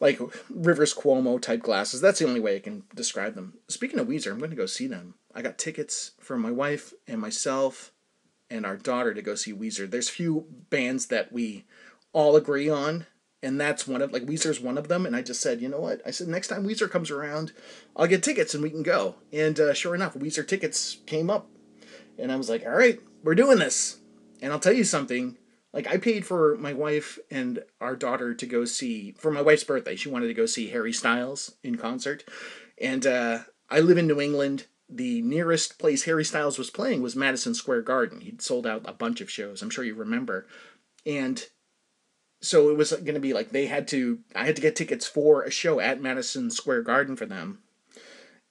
like 0.00 0.20
Rivers 0.50 0.94
Cuomo 0.94 1.40
type 1.40 1.62
glasses. 1.62 2.00
That's 2.00 2.18
the 2.18 2.26
only 2.26 2.40
way 2.40 2.56
I 2.56 2.60
can 2.60 2.84
describe 2.94 3.34
them. 3.34 3.54
Speaking 3.68 3.98
of 3.98 4.08
Weezer, 4.08 4.32
I'm 4.32 4.38
going 4.38 4.50
to 4.50 4.56
go 4.56 4.66
see 4.66 4.86
them. 4.86 5.14
I 5.34 5.42
got 5.42 5.58
tickets 5.58 6.12
for 6.20 6.36
my 6.36 6.50
wife 6.50 6.92
and 7.06 7.20
myself 7.20 7.92
and 8.50 8.64
our 8.64 8.76
daughter 8.76 9.14
to 9.14 9.22
go 9.22 9.34
see 9.34 9.52
Weezer. 9.52 9.90
There's 9.90 10.08
few 10.08 10.46
bands 10.70 11.06
that 11.06 11.32
we 11.32 11.64
all 12.12 12.36
agree 12.36 12.68
on, 12.68 13.06
and 13.44 13.60
that's 13.60 13.86
one 13.86 14.00
of 14.00 14.10
like 14.12 14.24
Weezer's 14.24 14.58
one 14.58 14.78
of 14.78 14.88
them. 14.88 15.04
And 15.04 15.14
I 15.14 15.20
just 15.20 15.40
said, 15.42 15.60
you 15.60 15.68
know 15.68 15.80
what? 15.80 16.00
I 16.06 16.10
said 16.10 16.28
next 16.28 16.48
time 16.48 16.66
Weezer 16.66 16.90
comes 16.90 17.10
around, 17.10 17.52
I'll 17.94 18.06
get 18.06 18.22
tickets 18.22 18.54
and 18.54 18.62
we 18.62 18.70
can 18.70 18.82
go. 18.82 19.16
And 19.32 19.60
uh, 19.60 19.74
sure 19.74 19.94
enough, 19.94 20.14
Weezer 20.14 20.48
tickets 20.48 20.96
came 21.06 21.28
up, 21.28 21.46
and 22.18 22.32
I 22.32 22.36
was 22.36 22.48
like, 22.48 22.64
all 22.64 22.72
right, 22.72 22.98
we're 23.22 23.34
doing 23.34 23.58
this. 23.58 23.98
And 24.40 24.52
I'll 24.52 24.58
tell 24.58 24.72
you 24.72 24.84
something, 24.84 25.36
Like 25.74 25.88
I 25.88 25.96
paid 25.96 26.24
for 26.24 26.56
my 26.56 26.72
wife 26.72 27.18
and 27.32 27.64
our 27.80 27.96
daughter 27.96 28.32
to 28.32 28.46
go 28.46 28.64
see 28.64 29.12
for 29.18 29.32
my 29.32 29.42
wife's 29.42 29.64
birthday. 29.64 29.96
She 29.96 30.08
wanted 30.08 30.28
to 30.28 30.34
go 30.34 30.46
see 30.46 30.68
Harry 30.68 30.92
Styles 30.92 31.56
in 31.64 31.76
concert, 31.76 32.24
and 32.80 33.04
uh, 33.04 33.40
I 33.68 33.80
live 33.80 33.98
in 33.98 34.06
New 34.06 34.20
England. 34.20 34.66
The 34.88 35.20
nearest 35.22 35.78
place 35.80 36.04
Harry 36.04 36.24
Styles 36.24 36.58
was 36.58 36.70
playing 36.70 37.02
was 37.02 37.16
Madison 37.16 37.54
Square 37.54 37.82
Garden. 37.82 38.20
He'd 38.20 38.40
sold 38.40 38.66
out 38.68 38.82
a 38.84 38.92
bunch 38.92 39.20
of 39.20 39.30
shows. 39.30 39.62
I'm 39.62 39.70
sure 39.70 39.82
you 39.82 39.96
remember, 39.96 40.46
and 41.04 41.44
so 42.44 42.68
it 42.70 42.76
was 42.76 42.92
going 42.92 43.14
to 43.14 43.20
be 43.20 43.32
like 43.32 43.50
they 43.50 43.66
had 43.66 43.88
to. 43.88 44.18
I 44.34 44.44
had 44.44 44.56
to 44.56 44.62
get 44.62 44.76
tickets 44.76 45.06
for 45.06 45.42
a 45.42 45.50
show 45.50 45.80
at 45.80 46.00
Madison 46.00 46.50
Square 46.50 46.82
Garden 46.82 47.16
for 47.16 47.26
them, 47.26 47.60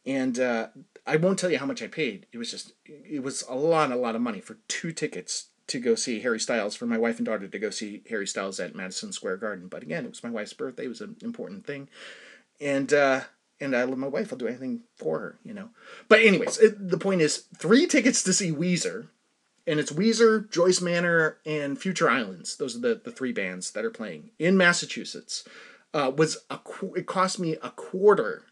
and 0.05 0.39
uh, 0.39 0.67
I 1.05 1.17
won't 1.17 1.37
tell 1.37 1.51
you 1.51 1.59
how 1.59 1.65
much 1.65 1.81
I 1.81 1.87
paid. 1.87 2.25
It 2.31 2.37
was 2.37 2.49
just 2.49 2.73
it 2.85 3.23
was 3.23 3.43
a 3.47 3.55
lot, 3.55 3.91
a 3.91 3.95
lot 3.95 4.15
of 4.15 4.21
money 4.21 4.41
for 4.41 4.57
two 4.67 4.91
tickets 4.91 5.47
to 5.67 5.79
go 5.79 5.95
see 5.95 6.19
Harry 6.21 6.39
Styles 6.39 6.75
for 6.75 6.85
my 6.85 6.97
wife 6.97 7.17
and 7.17 7.25
daughter 7.25 7.47
to 7.47 7.59
go 7.59 7.69
see 7.69 8.03
Harry 8.09 8.27
Styles 8.27 8.59
at 8.59 8.75
Madison 8.75 9.13
Square 9.13 9.37
Garden. 9.37 9.67
But 9.67 9.83
again, 9.83 10.05
it 10.05 10.09
was 10.09 10.23
my 10.23 10.29
wife's 10.29 10.53
birthday; 10.53 10.85
it 10.85 10.89
was 10.89 11.01
an 11.01 11.17
important 11.21 11.65
thing, 11.65 11.87
and 12.59 12.91
uh, 12.91 13.21
and 13.59 13.75
I 13.75 13.83
love 13.83 13.97
my 13.97 14.07
wife. 14.07 14.31
I'll 14.31 14.39
do 14.39 14.47
anything 14.47 14.81
for 14.97 15.19
her, 15.19 15.39
you 15.43 15.53
know. 15.53 15.69
But 16.07 16.21
anyways, 16.21 16.57
it, 16.57 16.89
the 16.89 16.97
point 16.97 17.21
is 17.21 17.45
three 17.57 17.85
tickets 17.85 18.23
to 18.23 18.33
see 18.33 18.51
Weezer, 18.51 19.07
and 19.65 19.79
it's 19.79 19.91
Weezer, 19.91 20.49
Joyce 20.49 20.81
Manor, 20.81 21.37
and 21.45 21.79
Future 21.79 22.09
Islands. 22.09 22.57
Those 22.57 22.75
are 22.75 22.79
the 22.79 23.01
the 23.03 23.11
three 23.11 23.31
bands 23.31 23.71
that 23.71 23.85
are 23.85 23.91
playing 23.91 24.31
in 24.39 24.57
Massachusetts. 24.57 25.43
Uh, 25.93 26.11
was 26.15 26.37
a 26.49 26.59
it 26.95 27.05
cost 27.05 27.39
me 27.39 27.55
a 27.61 27.69
quarter 27.69 28.45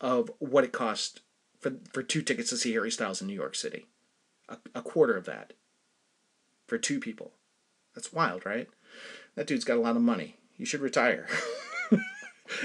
of 0.00 0.30
what 0.38 0.64
it 0.64 0.72
cost 0.72 1.20
for 1.58 1.74
for 1.92 2.02
two 2.02 2.22
tickets 2.22 2.50
to 2.50 2.56
see 2.56 2.72
Harry 2.72 2.90
Styles 2.90 3.20
in 3.20 3.26
New 3.26 3.34
York 3.34 3.54
City. 3.54 3.86
A, 4.48 4.58
a 4.74 4.82
quarter 4.82 5.16
of 5.16 5.26
that 5.26 5.52
for 6.66 6.76
two 6.76 6.98
people. 6.98 7.32
That's 7.94 8.12
wild, 8.12 8.44
right? 8.44 8.68
That 9.36 9.46
dude's 9.46 9.64
got 9.64 9.76
a 9.76 9.80
lot 9.80 9.96
of 9.96 10.02
money. 10.02 10.36
He 10.56 10.64
should 10.64 10.80
retire. 10.80 11.26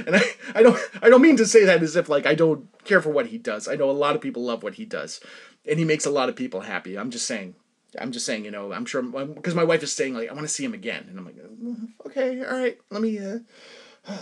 and 0.06 0.16
I, 0.16 0.22
I 0.54 0.64
don't 0.64 0.80
I 1.02 1.10
don't 1.10 1.22
mean 1.22 1.38
to 1.38 1.46
say 1.46 1.66
that 1.66 1.84
as 1.84 1.96
if 1.96 2.10
like 2.10 2.26
I 2.26 2.36
don't 2.36 2.68
care 2.84 3.02
for 3.02 3.10
what 3.10 3.28
he 3.28 3.38
does. 3.38 3.68
I 3.68 3.76
know 3.76 3.90
a 3.90 3.92
lot 3.92 4.16
of 4.16 4.22
people 4.22 4.44
love 4.44 4.64
what 4.64 4.76
he 4.76 4.86
does, 4.86 5.20
and 5.68 5.80
he 5.80 5.86
makes 5.86 6.06
a 6.06 6.12
lot 6.12 6.30
of 6.30 6.36
people 6.36 6.62
happy. 6.62 6.98
I'm 6.98 7.12
just 7.12 7.26
saying. 7.26 7.56
I'm 7.98 8.12
just 8.12 8.26
saying, 8.26 8.44
you 8.44 8.52
know, 8.52 8.74
I'm 8.74 8.86
sure 8.86 9.02
because 9.02 9.56
my 9.56 9.64
wife 9.64 9.82
is 9.82 9.94
saying 9.94 10.14
like 10.16 10.30
I 10.30 10.34
want 10.34 10.46
to 10.46 10.54
see 10.54 10.66
him 10.66 10.74
again, 10.74 11.06
and 11.10 11.18
I'm 11.18 11.26
like, 11.26 11.38
mm, 11.38 11.88
okay, 12.06 12.44
all 12.44 12.60
right, 12.60 12.78
let 12.90 13.02
me 13.02 13.20
uh, 13.20 13.40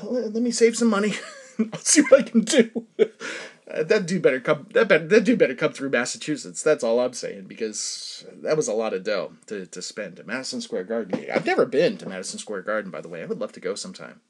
let 0.03 0.35
me 0.35 0.51
save 0.51 0.77
some 0.77 0.89
money. 0.89 1.13
I'll 1.73 1.79
see 1.79 2.01
what 2.01 2.21
I 2.21 2.23
can 2.23 2.41
do. 2.41 2.85
Uh, 3.73 3.81
that 3.83 4.05
dude 4.05 4.21
better 4.21 4.39
come. 4.39 4.67
That 4.73 4.87
better, 4.87 5.07
that 5.07 5.23
dude 5.23 5.39
better 5.39 5.55
come 5.55 5.71
through 5.73 5.89
Massachusetts. 5.89 6.61
That's 6.61 6.83
all 6.83 6.99
I'm 6.99 7.13
saying 7.13 7.45
because 7.45 8.25
that 8.41 8.57
was 8.57 8.67
a 8.67 8.73
lot 8.73 8.93
of 8.93 9.03
dough 9.03 9.33
to, 9.47 9.65
to 9.65 9.81
spend 9.81 10.19
at 10.19 10.27
Madison 10.27 10.61
Square 10.61 10.85
Garden. 10.85 11.25
I've 11.33 11.45
never 11.45 11.65
been 11.65 11.97
to 11.97 12.09
Madison 12.09 12.39
Square 12.39 12.63
Garden, 12.63 12.91
by 12.91 13.01
the 13.01 13.09
way. 13.09 13.23
I 13.23 13.25
would 13.25 13.39
love 13.39 13.53
to 13.53 13.59
go 13.59 13.73
sometime. 13.75 14.21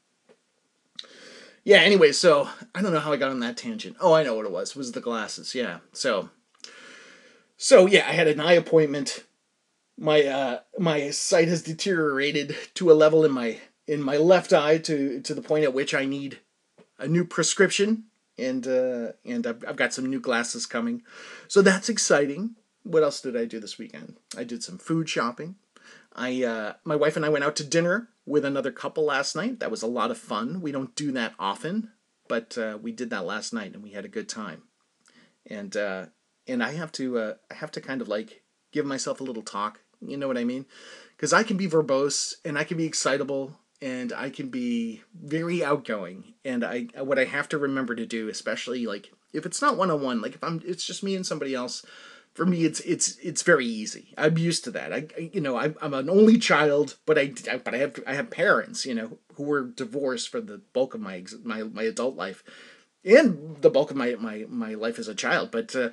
Yeah. 1.64 1.78
Anyway, 1.78 2.12
so 2.12 2.48
I 2.74 2.80
don't 2.80 2.92
know 2.92 3.00
how 3.00 3.12
I 3.12 3.16
got 3.16 3.30
on 3.30 3.40
that 3.40 3.56
tangent. 3.56 3.96
Oh, 4.00 4.12
I 4.12 4.22
know 4.22 4.34
what 4.34 4.46
it 4.46 4.52
was. 4.52 4.70
It 4.70 4.76
was 4.76 4.92
the 4.92 5.00
glasses. 5.00 5.54
Yeah. 5.54 5.78
So. 5.92 6.30
So 7.64 7.86
yeah, 7.86 8.06
I 8.06 8.12
had 8.12 8.28
an 8.28 8.40
eye 8.40 8.52
appointment. 8.52 9.24
My 9.96 10.22
uh 10.26 10.58
my 10.78 11.08
sight 11.08 11.48
has 11.48 11.62
deteriorated 11.62 12.54
to 12.74 12.92
a 12.92 13.00
level 13.04 13.24
in 13.24 13.32
my 13.32 13.58
in 13.86 14.02
my 14.02 14.18
left 14.18 14.52
eye 14.52 14.76
to 14.76 15.22
to 15.22 15.34
the 15.34 15.40
point 15.40 15.64
at 15.64 15.72
which 15.72 15.94
I 15.94 16.04
need 16.04 16.40
a 16.98 17.08
new 17.08 17.24
prescription 17.24 18.04
and 18.36 18.68
uh, 18.68 19.12
and 19.24 19.46
I've, 19.46 19.64
I've 19.66 19.76
got 19.76 19.94
some 19.94 20.04
new 20.04 20.20
glasses 20.20 20.66
coming, 20.66 21.04
so 21.48 21.62
that's 21.62 21.88
exciting. 21.88 22.56
What 22.82 23.02
else 23.02 23.22
did 23.22 23.34
I 23.34 23.46
do 23.46 23.60
this 23.60 23.78
weekend? 23.78 24.16
I 24.36 24.44
did 24.44 24.62
some 24.62 24.76
food 24.76 25.08
shopping. 25.08 25.54
I 26.14 26.44
uh, 26.44 26.74
my 26.84 26.96
wife 26.96 27.16
and 27.16 27.24
I 27.24 27.30
went 27.30 27.44
out 27.44 27.56
to 27.56 27.64
dinner 27.64 28.10
with 28.26 28.44
another 28.44 28.72
couple 28.72 29.06
last 29.06 29.34
night. 29.34 29.60
That 29.60 29.70
was 29.70 29.82
a 29.82 29.86
lot 29.86 30.10
of 30.10 30.18
fun. 30.18 30.60
We 30.60 30.70
don't 30.70 30.94
do 30.94 31.12
that 31.12 31.32
often, 31.38 31.92
but 32.28 32.58
uh, 32.58 32.76
we 32.82 32.92
did 32.92 33.08
that 33.08 33.24
last 33.24 33.54
night 33.54 33.72
and 33.72 33.82
we 33.82 33.92
had 33.92 34.04
a 34.04 34.16
good 34.16 34.28
time. 34.28 34.64
And 35.46 35.74
uh, 35.74 36.06
and 36.46 36.62
I 36.62 36.72
have 36.72 36.92
to 36.92 37.18
uh, 37.18 37.34
I 37.50 37.54
have 37.54 37.70
to 37.72 37.80
kind 37.80 38.00
of 38.00 38.08
like 38.08 38.42
give 38.72 38.86
myself 38.86 39.20
a 39.20 39.24
little 39.24 39.42
talk. 39.42 39.80
You 40.00 40.16
know 40.16 40.28
what 40.28 40.38
I 40.38 40.44
mean? 40.44 40.66
Because 41.16 41.32
I 41.32 41.42
can 41.42 41.56
be 41.56 41.68
verbose 41.68 42.34
and 42.44 42.58
I 42.58 42.64
can 42.64 42.76
be 42.76 42.84
excitable 42.84 43.58
and 43.80 44.12
I 44.12 44.30
can 44.30 44.48
be 44.48 45.02
very 45.14 45.64
outgoing. 45.64 46.34
And 46.44 46.64
I 46.64 46.88
what 46.98 47.18
I 47.18 47.24
have 47.24 47.48
to 47.50 47.58
remember 47.58 47.94
to 47.94 48.06
do, 48.06 48.28
especially 48.28 48.86
like 48.86 49.12
if 49.32 49.44
it's 49.44 49.60
not 49.60 49.76
one 49.76 49.90
on 49.90 50.02
one, 50.02 50.20
like 50.20 50.34
if 50.34 50.42
I'm 50.42 50.62
it's 50.64 50.86
just 50.86 51.02
me 51.02 51.14
and 51.14 51.26
somebody 51.26 51.54
else. 51.54 51.84
For 52.34 52.44
me, 52.44 52.64
it's 52.64 52.80
it's 52.80 53.16
it's 53.18 53.42
very 53.42 53.64
easy. 53.64 54.12
I'm 54.18 54.36
used 54.38 54.64
to 54.64 54.72
that. 54.72 54.92
I, 54.92 55.06
I 55.16 55.30
you 55.32 55.40
know 55.40 55.56
I'm, 55.56 55.76
I'm 55.80 55.94
an 55.94 56.10
only 56.10 56.36
child, 56.36 56.96
but 57.06 57.16
I 57.16 57.32
but 57.58 57.74
I 57.74 57.76
have 57.76 58.00
I 58.08 58.14
have 58.14 58.28
parents 58.28 58.84
you 58.84 58.94
know 58.94 59.18
who 59.34 59.44
were 59.44 59.62
divorced 59.62 60.30
for 60.30 60.40
the 60.40 60.60
bulk 60.72 60.94
of 60.94 61.00
my 61.00 61.22
my 61.44 61.62
my 61.62 61.84
adult 61.84 62.16
life, 62.16 62.42
and 63.04 63.56
the 63.60 63.70
bulk 63.70 63.92
of 63.92 63.96
my 63.96 64.16
my 64.18 64.46
my 64.48 64.74
life 64.74 64.98
as 64.98 65.06
a 65.06 65.14
child. 65.14 65.52
But 65.52 65.76
uh, 65.76 65.90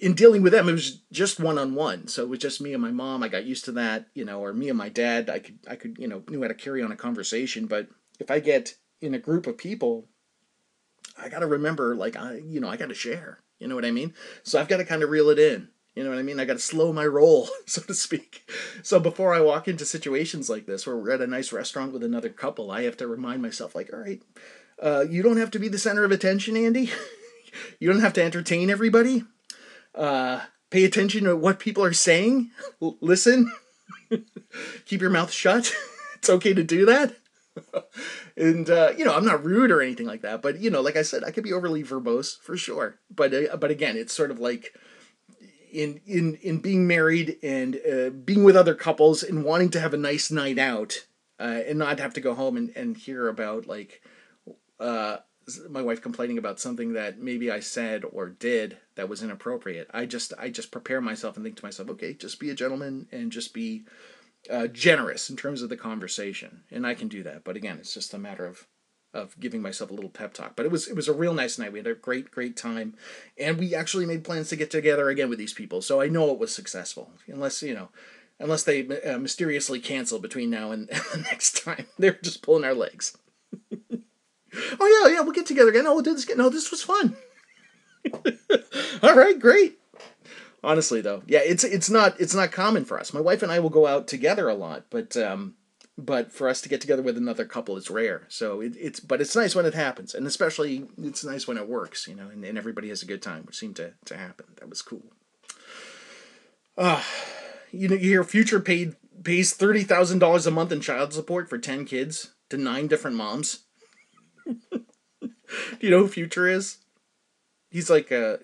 in 0.00 0.14
dealing 0.14 0.42
with 0.42 0.52
them, 0.52 0.68
it 0.68 0.72
was 0.72 1.00
just 1.10 1.40
one 1.40 1.58
on 1.58 1.74
one. 1.74 2.06
So 2.08 2.22
it 2.22 2.28
was 2.28 2.38
just 2.38 2.60
me 2.60 2.72
and 2.72 2.82
my 2.82 2.90
mom. 2.90 3.22
I 3.22 3.28
got 3.28 3.44
used 3.44 3.64
to 3.66 3.72
that, 3.72 4.06
you 4.14 4.24
know, 4.24 4.40
or 4.40 4.52
me 4.52 4.68
and 4.68 4.78
my 4.78 4.88
dad. 4.88 5.28
I 5.28 5.40
could, 5.40 5.58
I 5.68 5.76
could, 5.76 5.96
you 5.98 6.06
know, 6.06 6.22
knew 6.28 6.42
how 6.42 6.48
to 6.48 6.54
carry 6.54 6.82
on 6.82 6.92
a 6.92 6.96
conversation. 6.96 7.66
But 7.66 7.88
if 8.20 8.30
I 8.30 8.40
get 8.40 8.74
in 9.00 9.14
a 9.14 9.18
group 9.18 9.46
of 9.46 9.58
people, 9.58 10.06
I 11.20 11.28
got 11.28 11.40
to 11.40 11.46
remember, 11.46 11.96
like, 11.96 12.16
I, 12.16 12.40
you 12.44 12.60
know, 12.60 12.68
I 12.68 12.76
got 12.76 12.90
to 12.90 12.94
share. 12.94 13.40
You 13.58 13.66
know 13.66 13.74
what 13.74 13.84
I 13.84 13.90
mean? 13.90 14.14
So 14.44 14.60
I've 14.60 14.68
got 14.68 14.76
to 14.76 14.84
kind 14.84 15.02
of 15.02 15.10
reel 15.10 15.30
it 15.30 15.38
in. 15.38 15.68
You 15.96 16.04
know 16.04 16.10
what 16.10 16.20
I 16.20 16.22
mean? 16.22 16.38
I 16.38 16.44
got 16.44 16.54
to 16.54 16.58
slow 16.60 16.92
my 16.92 17.04
roll, 17.04 17.48
so 17.66 17.82
to 17.82 17.94
speak. 17.94 18.48
So 18.84 19.00
before 19.00 19.34
I 19.34 19.40
walk 19.40 19.66
into 19.66 19.84
situations 19.84 20.48
like 20.48 20.66
this, 20.66 20.86
where 20.86 20.96
we're 20.96 21.10
at 21.10 21.20
a 21.20 21.26
nice 21.26 21.52
restaurant 21.52 21.92
with 21.92 22.04
another 22.04 22.28
couple, 22.28 22.70
I 22.70 22.82
have 22.82 22.96
to 22.98 23.08
remind 23.08 23.42
myself, 23.42 23.74
like, 23.74 23.90
all 23.92 23.98
right, 23.98 24.22
uh, 24.80 25.06
you 25.10 25.24
don't 25.24 25.38
have 25.38 25.50
to 25.52 25.58
be 25.58 25.66
the 25.66 25.76
center 25.76 26.04
of 26.04 26.12
attention, 26.12 26.56
Andy. 26.56 26.92
you 27.80 27.90
don't 27.90 28.00
have 28.00 28.12
to 28.12 28.22
entertain 28.22 28.70
everybody 28.70 29.24
uh, 29.98 30.40
pay 30.70 30.84
attention 30.84 31.24
to 31.24 31.36
what 31.36 31.58
people 31.58 31.84
are 31.84 31.92
saying. 31.92 32.50
Listen. 32.80 33.52
Keep 34.86 35.00
your 35.00 35.10
mouth 35.10 35.30
shut. 35.30 35.74
it's 36.16 36.30
okay 36.30 36.54
to 36.54 36.62
do 36.62 36.86
that. 36.86 37.14
and 38.36 38.70
uh, 38.70 38.92
you 38.96 39.04
know, 39.04 39.14
I'm 39.14 39.24
not 39.24 39.44
rude 39.44 39.70
or 39.70 39.82
anything 39.82 40.06
like 40.06 40.22
that, 40.22 40.42
but 40.42 40.60
you 40.60 40.70
know, 40.70 40.80
like 40.80 40.96
I 40.96 41.02
said, 41.02 41.24
I 41.24 41.30
could 41.30 41.44
be 41.44 41.52
overly 41.52 41.82
verbose 41.82 42.38
for 42.38 42.56
sure. 42.56 42.98
But 43.14 43.34
uh, 43.34 43.56
but 43.56 43.70
again, 43.70 43.96
it's 43.96 44.14
sort 44.14 44.30
of 44.30 44.38
like 44.38 44.74
in 45.72 46.00
in 46.06 46.36
in 46.36 46.58
being 46.58 46.86
married 46.86 47.36
and 47.42 47.80
uh, 47.90 48.10
being 48.10 48.44
with 48.44 48.56
other 48.56 48.74
couples 48.74 49.22
and 49.22 49.44
wanting 49.44 49.70
to 49.70 49.80
have 49.80 49.94
a 49.94 49.98
nice 49.98 50.30
night 50.30 50.58
out 50.58 51.06
uh, 51.40 51.60
and 51.66 51.78
not 51.78 52.00
have 52.00 52.14
to 52.14 52.20
go 52.20 52.34
home 52.34 52.56
and, 52.56 52.70
and 52.76 52.96
hear 52.96 53.28
about 53.28 53.66
like 53.66 54.02
uh, 54.80 55.18
my 55.70 55.82
wife 55.82 56.02
complaining 56.02 56.38
about 56.38 56.60
something 56.60 56.92
that 56.92 57.18
maybe 57.18 57.50
I 57.50 57.60
said 57.60 58.04
or 58.04 58.28
did 58.28 58.78
that 58.96 59.08
was 59.08 59.22
inappropriate. 59.22 59.88
I 59.92 60.06
just 60.06 60.32
I 60.38 60.50
just 60.50 60.70
prepare 60.70 61.00
myself 61.00 61.36
and 61.36 61.44
think 61.44 61.56
to 61.56 61.64
myself, 61.64 61.88
okay, 61.90 62.14
just 62.14 62.40
be 62.40 62.50
a 62.50 62.54
gentleman 62.54 63.06
and 63.12 63.32
just 63.32 63.54
be 63.54 63.84
uh, 64.50 64.66
generous 64.66 65.30
in 65.30 65.36
terms 65.36 65.62
of 65.62 65.68
the 65.68 65.76
conversation, 65.76 66.62
and 66.70 66.86
I 66.86 66.94
can 66.94 67.08
do 67.08 67.22
that. 67.22 67.44
But 67.44 67.56
again, 67.56 67.78
it's 67.78 67.94
just 67.94 68.14
a 68.14 68.18
matter 68.18 68.46
of 68.46 68.66
of 69.14 69.38
giving 69.40 69.62
myself 69.62 69.90
a 69.90 69.94
little 69.94 70.10
pep 70.10 70.34
talk. 70.34 70.54
But 70.54 70.66
it 70.66 70.72
was 70.72 70.86
it 70.88 70.96
was 70.96 71.08
a 71.08 71.12
real 71.12 71.34
nice 71.34 71.58
night. 71.58 71.72
We 71.72 71.78
had 71.78 71.86
a 71.86 71.94
great 71.94 72.30
great 72.30 72.56
time, 72.56 72.94
and 73.38 73.58
we 73.58 73.74
actually 73.74 74.06
made 74.06 74.24
plans 74.24 74.48
to 74.50 74.56
get 74.56 74.70
together 74.70 75.08
again 75.08 75.30
with 75.30 75.38
these 75.38 75.54
people. 75.54 75.82
So 75.82 76.00
I 76.00 76.08
know 76.08 76.30
it 76.30 76.38
was 76.38 76.54
successful, 76.54 77.12
unless 77.26 77.62
you 77.62 77.74
know. 77.74 77.88
Unless 78.40 78.62
they 78.62 78.86
uh, 79.00 79.18
mysteriously 79.18 79.80
cancel 79.80 80.20
between 80.20 80.48
now 80.48 80.70
and, 80.70 80.86
the 80.86 81.24
next 81.28 81.64
time, 81.64 81.86
they're 81.98 82.20
just 82.22 82.40
pulling 82.40 82.62
our 82.62 82.72
legs. 82.72 83.18
Oh 84.80 85.04
yeah, 85.04 85.14
yeah, 85.14 85.20
we'll 85.20 85.32
get 85.32 85.46
together 85.46 85.70
again. 85.70 85.86
Oh, 85.86 85.94
we'll 85.94 86.02
do 86.02 86.14
this 86.14 86.24
again. 86.24 86.38
No, 86.38 86.48
this 86.48 86.70
was 86.70 86.82
fun. 86.82 87.16
All 89.02 89.16
right, 89.16 89.38
great. 89.38 89.78
Honestly, 90.62 91.00
though, 91.00 91.22
yeah, 91.26 91.40
it's 91.44 91.64
it's 91.64 91.88
not 91.88 92.20
it's 92.20 92.34
not 92.34 92.50
common 92.52 92.84
for 92.84 92.98
us. 92.98 93.14
My 93.14 93.20
wife 93.20 93.42
and 93.42 93.52
I 93.52 93.60
will 93.60 93.70
go 93.70 93.86
out 93.86 94.08
together 94.08 94.48
a 94.48 94.54
lot, 94.54 94.86
but 94.90 95.16
um, 95.16 95.54
but 95.96 96.32
for 96.32 96.48
us 96.48 96.60
to 96.60 96.68
get 96.68 96.80
together 96.80 97.02
with 97.02 97.16
another 97.16 97.44
couple 97.44 97.76
is 97.76 97.90
rare. 97.90 98.22
So 98.28 98.60
it, 98.60 98.74
it's 98.78 99.00
but 99.00 99.20
it's 99.20 99.36
nice 99.36 99.54
when 99.54 99.66
it 99.66 99.74
happens, 99.74 100.14
and 100.14 100.26
especially 100.26 100.86
it's 100.96 101.24
nice 101.24 101.46
when 101.46 101.58
it 101.58 101.68
works, 101.68 102.06
you 102.08 102.14
know, 102.14 102.28
and, 102.28 102.44
and 102.44 102.58
everybody 102.58 102.88
has 102.88 103.02
a 103.02 103.06
good 103.06 103.22
time, 103.22 103.44
which 103.44 103.58
seemed 103.58 103.76
to 103.76 103.94
to 104.06 104.16
happen. 104.16 104.46
That 104.56 104.68
was 104.68 104.82
cool. 104.82 105.12
Ah, 106.76 107.00
uh, 107.00 107.02
you 107.72 107.88
know, 107.88 107.96
you 107.96 108.10
hear 108.10 108.24
Future 108.24 108.60
paid 108.60 108.94
pays 109.22 109.52
thirty 109.52 109.82
thousand 109.82 110.20
dollars 110.20 110.46
a 110.46 110.50
month 110.50 110.72
in 110.72 110.80
child 110.80 111.12
support 111.12 111.48
for 111.48 111.58
ten 111.58 111.84
kids 111.84 112.34
to 112.50 112.56
nine 112.56 112.86
different 112.86 113.16
moms. 113.16 113.64
Do 114.48 115.30
you 115.80 115.90
know 115.90 116.00
who 116.00 116.08
Future 116.08 116.48
is? 116.48 116.78
He's 117.70 117.90
like 117.90 118.10
a 118.10 118.38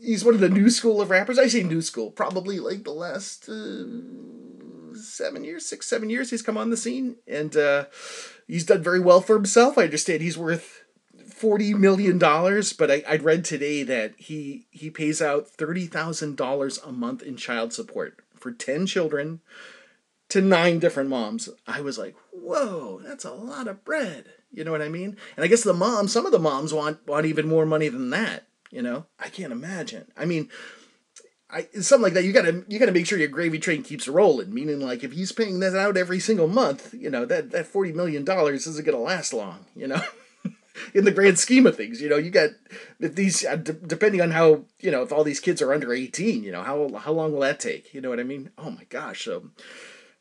he's 0.00 0.24
one 0.24 0.34
of 0.34 0.40
the 0.40 0.48
new 0.48 0.70
school 0.70 1.00
of 1.00 1.10
rappers. 1.10 1.38
I 1.38 1.48
say 1.48 1.62
new 1.62 1.82
school, 1.82 2.10
probably 2.10 2.58
like 2.58 2.84
the 2.84 2.92
last 2.92 3.48
uh, 3.48 4.94
seven 4.96 5.44
years, 5.44 5.66
six, 5.66 5.86
seven 5.86 6.10
years. 6.10 6.30
He's 6.30 6.42
come 6.42 6.58
on 6.58 6.70
the 6.70 6.76
scene, 6.76 7.16
and 7.26 7.56
uh, 7.56 7.86
he's 8.46 8.66
done 8.66 8.82
very 8.82 9.00
well 9.00 9.20
for 9.20 9.34
himself. 9.34 9.78
I 9.78 9.84
understand 9.84 10.22
he's 10.22 10.38
worth 10.38 10.84
forty 11.26 11.74
million 11.74 12.18
dollars, 12.18 12.72
but 12.72 12.90
I 12.90 13.02
I 13.08 13.16
read 13.16 13.44
today 13.44 13.82
that 13.82 14.14
he 14.16 14.66
he 14.70 14.90
pays 14.90 15.20
out 15.20 15.48
thirty 15.48 15.86
thousand 15.86 16.36
dollars 16.36 16.78
a 16.78 16.92
month 16.92 17.22
in 17.22 17.36
child 17.36 17.72
support 17.72 18.20
for 18.34 18.52
ten 18.52 18.86
children 18.86 19.40
to 20.30 20.40
nine 20.40 20.78
different 20.78 21.10
moms. 21.10 21.48
I 21.66 21.80
was 21.80 21.98
like, 21.98 22.16
whoa, 22.32 23.00
that's 23.04 23.24
a 23.24 23.32
lot 23.32 23.68
of 23.68 23.84
bread. 23.84 24.26
You 24.54 24.64
know 24.64 24.72
what 24.72 24.82
I 24.82 24.88
mean? 24.88 25.16
And 25.36 25.44
I 25.44 25.48
guess 25.48 25.62
the 25.62 25.74
moms, 25.74 26.12
some 26.12 26.26
of 26.26 26.32
the 26.32 26.38
moms 26.38 26.72
want 26.72 27.06
want 27.06 27.26
even 27.26 27.48
more 27.48 27.66
money 27.66 27.88
than 27.88 28.10
that. 28.10 28.46
You 28.70 28.82
know, 28.82 29.06
I 29.20 29.28
can't 29.28 29.52
imagine. 29.52 30.10
I 30.16 30.24
mean, 30.24 30.48
I 31.50 31.68
something 31.80 32.02
like 32.02 32.14
that. 32.14 32.24
You 32.24 32.32
gotta 32.32 32.64
you 32.68 32.78
gotta 32.78 32.92
make 32.92 33.06
sure 33.06 33.18
your 33.18 33.28
gravy 33.28 33.58
train 33.58 33.82
keeps 33.82 34.08
rolling. 34.08 34.52
Meaning, 34.52 34.80
like 34.80 35.04
if 35.04 35.12
he's 35.12 35.32
paying 35.32 35.60
that 35.60 35.76
out 35.76 35.96
every 35.96 36.18
single 36.18 36.48
month, 36.48 36.92
you 36.92 37.10
know 37.10 37.24
that 37.24 37.50
that 37.52 37.66
forty 37.66 37.92
million 37.92 38.24
dollars 38.24 38.66
isn't 38.66 38.84
gonna 38.84 38.98
last 38.98 39.32
long. 39.32 39.66
You 39.76 39.88
know. 39.88 40.02
in 40.94 41.04
the 41.04 41.12
grand 41.12 41.38
scheme 41.38 41.66
of 41.66 41.76
things. 41.76 42.00
You 42.00 42.08
know, 42.08 42.16
you 42.16 42.30
got 42.30 42.50
these 42.98 43.44
uh, 43.44 43.56
d- 43.56 43.76
depending 43.86 44.20
on 44.20 44.32
how 44.32 44.64
you 44.80 44.90
know 44.90 45.02
if 45.02 45.12
all 45.12 45.22
these 45.22 45.38
kids 45.38 45.62
are 45.62 45.72
under 45.72 45.92
eighteen. 45.92 46.42
You 46.42 46.50
know, 46.52 46.62
how 46.62 46.90
how 46.98 47.12
long 47.12 47.32
will 47.32 47.40
that 47.40 47.60
take? 47.60 47.94
You 47.94 48.00
know 48.00 48.10
what 48.10 48.20
I 48.20 48.24
mean? 48.24 48.50
Oh 48.58 48.70
my 48.70 48.84
gosh! 48.88 49.24
So 49.24 49.50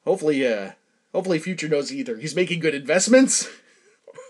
hopefully, 0.05 0.45
uh, 0.47 0.73
hopefully, 1.11 1.39
Future 1.39 1.67
knows 1.67 1.91
either 1.91 2.17
he's 2.17 2.35
making 2.35 2.59
good 2.59 2.75
investments 2.75 3.49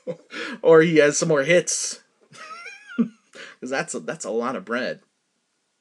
or 0.62 0.82
he 0.82 0.98
has 0.98 1.18
some 1.18 1.30
more 1.30 1.44
hits 1.44 2.02
because 2.98 3.70
that's 3.70 3.94
a, 3.94 4.00
that's 4.00 4.26
a 4.26 4.32
lot 4.32 4.56
of 4.56 4.66
bread. 4.66 5.02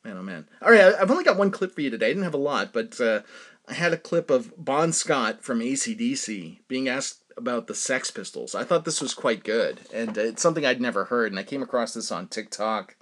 Man, 0.05 0.17
oh 0.17 0.23
man! 0.23 0.49
All 0.61 0.73
right, 0.73 0.95
I've 0.95 1.11
only 1.13 1.23
got 1.23 1.39
one 1.39 1.53
clip 1.53 1.75
for 1.75 1.81
you 1.81 1.91
today. 1.91 2.07
I 2.07 2.11
didn't 2.11 2.25
have 2.25 2.35
a 2.35 2.39
lot, 2.39 2.73
but 2.73 3.01
uh, 3.01 3.21
I 3.69 3.75
had 3.75 3.93
a 3.93 3.99
clip 3.99 4.31
of 4.31 4.53
Bon 4.57 4.93
Scott 4.93 5.45
from 5.45 5.61
ACDC 5.61 6.59
being 6.67 6.89
asked 6.89 7.23
about 7.37 7.69
the 7.69 7.75
Sex 7.75 8.11
Pistols. 8.11 8.55
I 8.55 8.65
thought 8.65 8.85
this 8.85 9.01
was 9.01 9.15
quite 9.15 9.45
good, 9.45 9.81
and 9.95 10.17
it's 10.19 10.43
something 10.43 10.67
I'd 10.67 10.81
never 10.81 11.05
heard. 11.05 11.31
And 11.31 11.39
I 11.39 11.45
came 11.45 11.63
across 11.63 11.95
this 11.95 12.11
on 12.11 12.27
TikTok, 12.27 12.97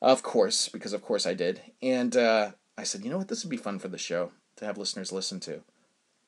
of 0.00 0.22
course, 0.22 0.68
because 0.68 0.92
of 0.92 1.02
course 1.02 1.26
I 1.26 1.34
did. 1.34 1.62
And 1.80 2.16
uh, 2.16 2.52
I 2.76 2.82
said, 2.82 3.04
you 3.04 3.10
know 3.10 3.18
what, 3.18 3.28
this 3.28 3.44
would 3.44 3.50
be 3.50 3.56
fun 3.56 3.78
for 3.78 3.88
the 3.88 3.98
show 3.98 4.32
to 4.56 4.64
have 4.64 4.78
listeners 4.78 5.12
listen 5.12 5.38
to. 5.40 5.62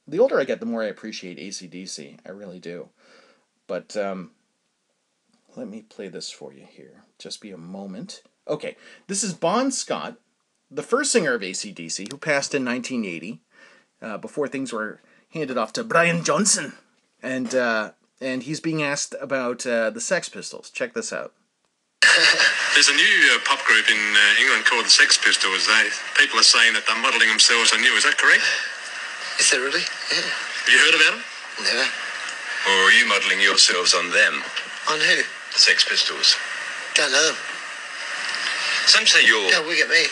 The 0.06 0.18
older 0.18 0.38
I 0.38 0.44
get, 0.44 0.60
the 0.60 0.66
more 0.66 0.82
I 0.82 0.86
appreciate 0.86 1.38
ACDC. 1.38 2.18
I 2.26 2.30
really 2.30 2.60
do. 2.60 2.90
But 3.66 3.96
um, 3.96 4.32
let 5.56 5.68
me 5.68 5.82
play 5.82 6.08
this 6.08 6.30
for 6.30 6.52
you 6.52 6.66
here. 6.68 7.04
Just 7.18 7.40
be 7.40 7.50
a 7.50 7.56
moment. 7.56 8.22
Okay, 8.46 8.76
this 9.06 9.24
is 9.24 9.32
Bon 9.32 9.70
Scott, 9.70 10.16
the 10.70 10.82
first 10.82 11.10
singer 11.12 11.34
of 11.34 11.40
ACDC, 11.40 12.12
who 12.12 12.18
passed 12.18 12.54
in 12.54 12.64
1980, 12.64 13.40
uh, 14.02 14.18
before 14.18 14.48
things 14.48 14.72
were 14.72 15.00
handed 15.30 15.56
off 15.56 15.72
to 15.72 15.84
Brian 15.84 16.22
Johnson 16.22 16.74
and 17.24 17.54
uh, 17.54 17.90
and 18.20 18.42
he's 18.44 18.60
being 18.60 18.82
asked 18.82 19.14
about 19.20 19.66
uh, 19.66 19.90
the 19.90 20.00
Sex 20.00 20.28
Pistols. 20.28 20.70
Check 20.70 20.92
this 20.92 21.12
out. 21.12 21.32
There's 22.74 22.88
a 22.88 22.94
new 22.94 23.32
uh, 23.34 23.38
pop 23.44 23.64
group 23.64 23.88
in 23.90 23.96
uh, 23.96 24.40
England 24.40 24.66
called 24.66 24.84
the 24.84 24.90
Sex 24.90 25.18
Pistols. 25.18 25.66
They 25.66 25.88
people 26.20 26.38
are 26.38 26.46
saying 26.46 26.74
that 26.74 26.84
they're 26.86 27.00
modelling 27.00 27.28
themselves 27.28 27.72
on 27.72 27.82
you. 27.82 27.96
Is 27.96 28.04
that 28.04 28.18
correct? 28.18 28.44
Is 29.40 29.50
that 29.50 29.58
really? 29.58 29.82
Yeah. 30.12 30.20
Have 30.20 30.68
you 30.68 30.78
heard 30.78 30.94
about 30.94 31.16
them? 31.16 31.24
Never. 31.64 32.03
Or 32.66 32.76
are 32.88 32.92
you 32.92 33.06
modelling 33.08 33.40
yourselves 33.40 33.94
on 33.94 34.10
them? 34.10 34.42
On 34.90 34.98
who? 35.00 35.16
The 35.52 35.60
Sex 35.60 35.84
Pistols. 35.84 36.36
Don't 36.94 37.12
know 37.12 37.26
them. 37.32 37.36
Some 38.86 39.06
say 39.06 39.24
you're. 39.24 39.50
Don't 39.50 39.66
wig 39.66 39.80
at 39.80 39.88
me. 39.88 40.04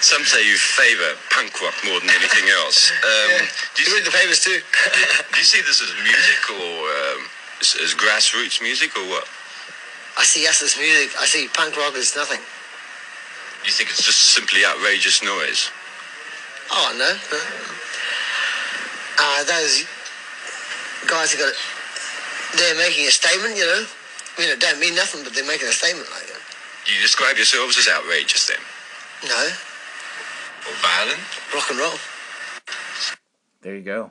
Some 0.00 0.24
say 0.24 0.40
you 0.48 0.56
favour 0.56 1.16
punk 1.30 1.60
rock 1.60 1.74
more 1.84 2.00
than 2.00 2.10
anything 2.10 2.48
else. 2.64 2.90
Um, 3.02 3.30
Yeah. 3.30 3.46
do, 3.74 3.82
you 3.82 3.88
You 3.88 3.94
read 3.96 4.04
the 4.06 4.10
papers 4.16 4.40
too. 4.40 4.60
do 5.32 5.38
you 5.38 5.44
see 5.44 5.60
this 5.60 5.82
as 5.82 5.92
music 6.02 6.40
or 6.50 6.88
um, 6.88 7.28
as, 7.60 7.76
as 7.82 7.94
grassroots 7.94 8.62
music 8.62 8.96
or 8.96 9.04
what? 9.08 9.28
I 10.18 10.24
see 10.24 10.46
us 10.46 10.62
as 10.62 10.76
music. 10.78 11.10
I 11.20 11.26
see 11.26 11.48
punk 11.48 11.76
rock 11.76 11.94
as 11.94 12.14
nothing. 12.16 12.40
You 13.64 13.70
think 13.72 13.90
it's 13.90 14.02
just 14.04 14.34
simply 14.34 14.64
outrageous 14.64 15.22
noise? 15.22 15.70
Oh 16.70 16.94
no. 16.96 17.12
no. 17.30 17.40
Uh, 19.18 19.44
those 19.44 19.84
guys 21.08 21.32
have 21.32 21.40
got. 21.40 21.54
They're 22.58 22.76
making 22.76 23.06
a 23.06 23.10
statement, 23.10 23.56
you 23.56 23.64
know. 23.66 23.84
I 24.36 24.40
mean, 24.40 24.50
it 24.50 24.60
don't 24.60 24.80
mean 24.80 24.94
nothing, 24.94 25.24
but 25.24 25.34
they're 25.34 25.46
making 25.46 25.68
a 25.68 25.72
statement 25.72 26.08
like 26.10 26.26
that. 26.26 26.40
Do 26.86 26.92
you 26.92 27.00
describe 27.00 27.36
yourselves 27.36 27.78
as 27.78 27.88
outrageous 27.88 28.46
then? 28.46 28.58
No, 29.28 29.48
Or 30.68 30.74
violent? 30.82 31.20
rock 31.54 31.70
and 31.70 31.78
roll. 31.78 31.94
There 33.62 33.74
you 33.76 33.82
go. 33.82 34.10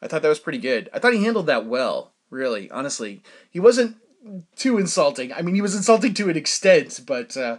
I 0.00 0.08
thought 0.08 0.22
that 0.22 0.28
was 0.28 0.38
pretty 0.38 0.58
good. 0.58 0.88
I 0.92 0.98
thought 0.98 1.12
he 1.14 1.24
handled 1.24 1.46
that 1.46 1.66
well. 1.66 2.12
Really, 2.30 2.70
honestly, 2.70 3.22
he 3.50 3.60
wasn't 3.60 3.96
too 4.56 4.78
insulting. 4.78 5.32
I 5.32 5.42
mean, 5.42 5.54
he 5.54 5.62
was 5.62 5.74
insulting 5.76 6.14
to 6.14 6.28
an 6.28 6.36
extent, 6.36 7.00
but 7.06 7.36
uh, 7.36 7.58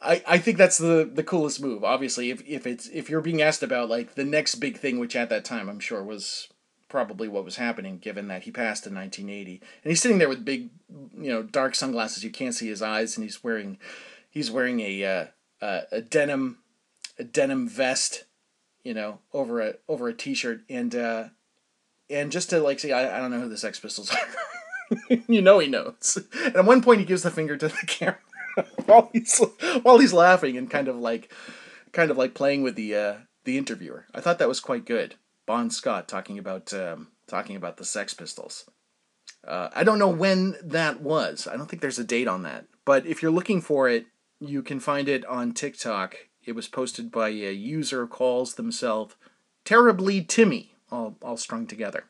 I 0.00 0.22
I 0.26 0.38
think 0.38 0.58
that's 0.58 0.78
the 0.78 1.10
the 1.12 1.24
coolest 1.24 1.60
move. 1.60 1.82
Obviously, 1.82 2.30
if 2.30 2.42
if 2.46 2.66
it's 2.66 2.86
if 2.88 3.10
you're 3.10 3.20
being 3.20 3.42
asked 3.42 3.62
about 3.62 3.88
like 3.88 4.14
the 4.14 4.24
next 4.24 4.56
big 4.56 4.78
thing, 4.78 4.98
which 5.00 5.16
at 5.16 5.28
that 5.30 5.44
time 5.44 5.68
I'm 5.68 5.80
sure 5.80 6.04
was 6.04 6.48
probably 6.88 7.28
what 7.28 7.44
was 7.44 7.56
happening, 7.56 7.98
given 7.98 8.28
that 8.28 8.44
he 8.44 8.50
passed 8.50 8.86
in 8.86 8.94
1980, 8.94 9.60
and 9.82 9.90
he's 9.90 10.00
sitting 10.00 10.18
there 10.18 10.28
with 10.28 10.44
big, 10.44 10.70
you 11.18 11.30
know, 11.30 11.42
dark 11.42 11.74
sunglasses. 11.74 12.24
You 12.24 12.30
can't 12.30 12.54
see 12.54 12.68
his 12.68 12.82
eyes, 12.82 13.16
and 13.16 13.24
he's 13.24 13.42
wearing 13.42 13.78
he's 14.30 14.50
wearing 14.50 14.80
a 14.80 15.04
uh, 15.04 15.26
a 15.90 16.00
denim 16.00 16.58
a 17.18 17.24
denim 17.24 17.68
vest, 17.68 18.24
you 18.84 18.94
know, 18.94 19.20
over 19.32 19.60
a 19.60 19.74
over 19.88 20.08
a 20.08 20.14
t-shirt, 20.14 20.62
and 20.68 20.94
uh, 20.94 21.24
and 22.10 22.32
just 22.32 22.50
to 22.50 22.60
like 22.60 22.78
say, 22.78 22.92
I, 22.92 23.16
I 23.16 23.20
don't 23.20 23.30
know 23.30 23.40
who 23.40 23.48
the 23.48 23.56
Sex 23.56 23.80
Pistols 23.80 24.10
are. 24.10 25.16
you 25.28 25.42
know 25.42 25.58
he 25.58 25.68
knows. 25.68 26.18
And 26.44 26.56
at 26.56 26.64
one 26.64 26.82
point, 26.82 27.00
he 27.00 27.06
gives 27.06 27.22
the 27.22 27.30
finger 27.30 27.56
to 27.56 27.68
the 27.68 27.86
camera 27.86 28.18
while 28.86 29.10
he's 29.12 29.40
while 29.82 29.98
he's 29.98 30.12
laughing 30.12 30.56
and 30.56 30.70
kind 30.70 30.88
of 30.88 30.96
like 30.96 31.32
kind 31.92 32.10
of 32.10 32.16
like 32.16 32.34
playing 32.34 32.62
with 32.62 32.76
the 32.76 32.94
uh, 32.94 33.14
the 33.44 33.58
interviewer. 33.58 34.06
I 34.14 34.20
thought 34.20 34.38
that 34.38 34.48
was 34.48 34.60
quite 34.60 34.84
good. 34.84 35.16
Bon 35.46 35.70
Scott 35.70 36.08
talking 36.08 36.38
about 36.38 36.74
um, 36.74 37.08
talking 37.26 37.56
about 37.56 37.76
the 37.76 37.84
Sex 37.84 38.12
Pistols. 38.14 38.68
Uh, 39.46 39.68
I 39.74 39.84
don't 39.84 39.98
know 39.98 40.08
when 40.08 40.56
that 40.62 41.00
was. 41.00 41.46
I 41.46 41.56
don't 41.56 41.66
think 41.66 41.80
there's 41.80 41.98
a 41.98 42.04
date 42.04 42.28
on 42.28 42.42
that. 42.42 42.66
But 42.84 43.06
if 43.06 43.22
you're 43.22 43.30
looking 43.30 43.60
for 43.60 43.88
it, 43.88 44.06
you 44.40 44.62
can 44.62 44.80
find 44.80 45.08
it 45.08 45.24
on 45.26 45.52
TikTok. 45.52 46.16
It 46.44 46.52
was 46.52 46.68
posted 46.68 47.10
by 47.10 47.28
a 47.28 47.52
user 47.52 48.06
calls 48.06 48.54
themselves 48.54 49.14
Terribly 49.64 50.22
Timmy, 50.22 50.74
all, 50.90 51.16
all 51.22 51.36
strung 51.36 51.66
together. 51.66 52.04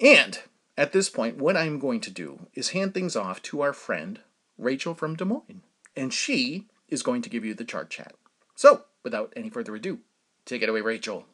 And 0.00 0.40
at 0.76 0.92
this 0.92 1.10
point, 1.10 1.36
what 1.36 1.56
I'm 1.56 1.78
going 1.78 2.00
to 2.00 2.10
do 2.10 2.46
is 2.54 2.70
hand 2.70 2.94
things 2.94 3.14
off 3.16 3.42
to 3.42 3.60
our 3.60 3.72
friend 3.72 4.20
Rachel 4.56 4.94
from 4.94 5.16
Des 5.16 5.24
Moines. 5.24 5.62
And 5.94 6.12
she 6.12 6.66
is 6.88 7.02
going 7.02 7.22
to 7.22 7.30
give 7.30 7.44
you 7.44 7.54
the 7.54 7.64
chart 7.64 7.90
chat. 7.90 8.14
So, 8.54 8.84
without 9.02 9.32
any 9.36 9.50
further 9.50 9.74
ado, 9.74 9.98
take 10.46 10.62
it 10.62 10.68
away, 10.68 10.80
Rachel. 10.80 11.26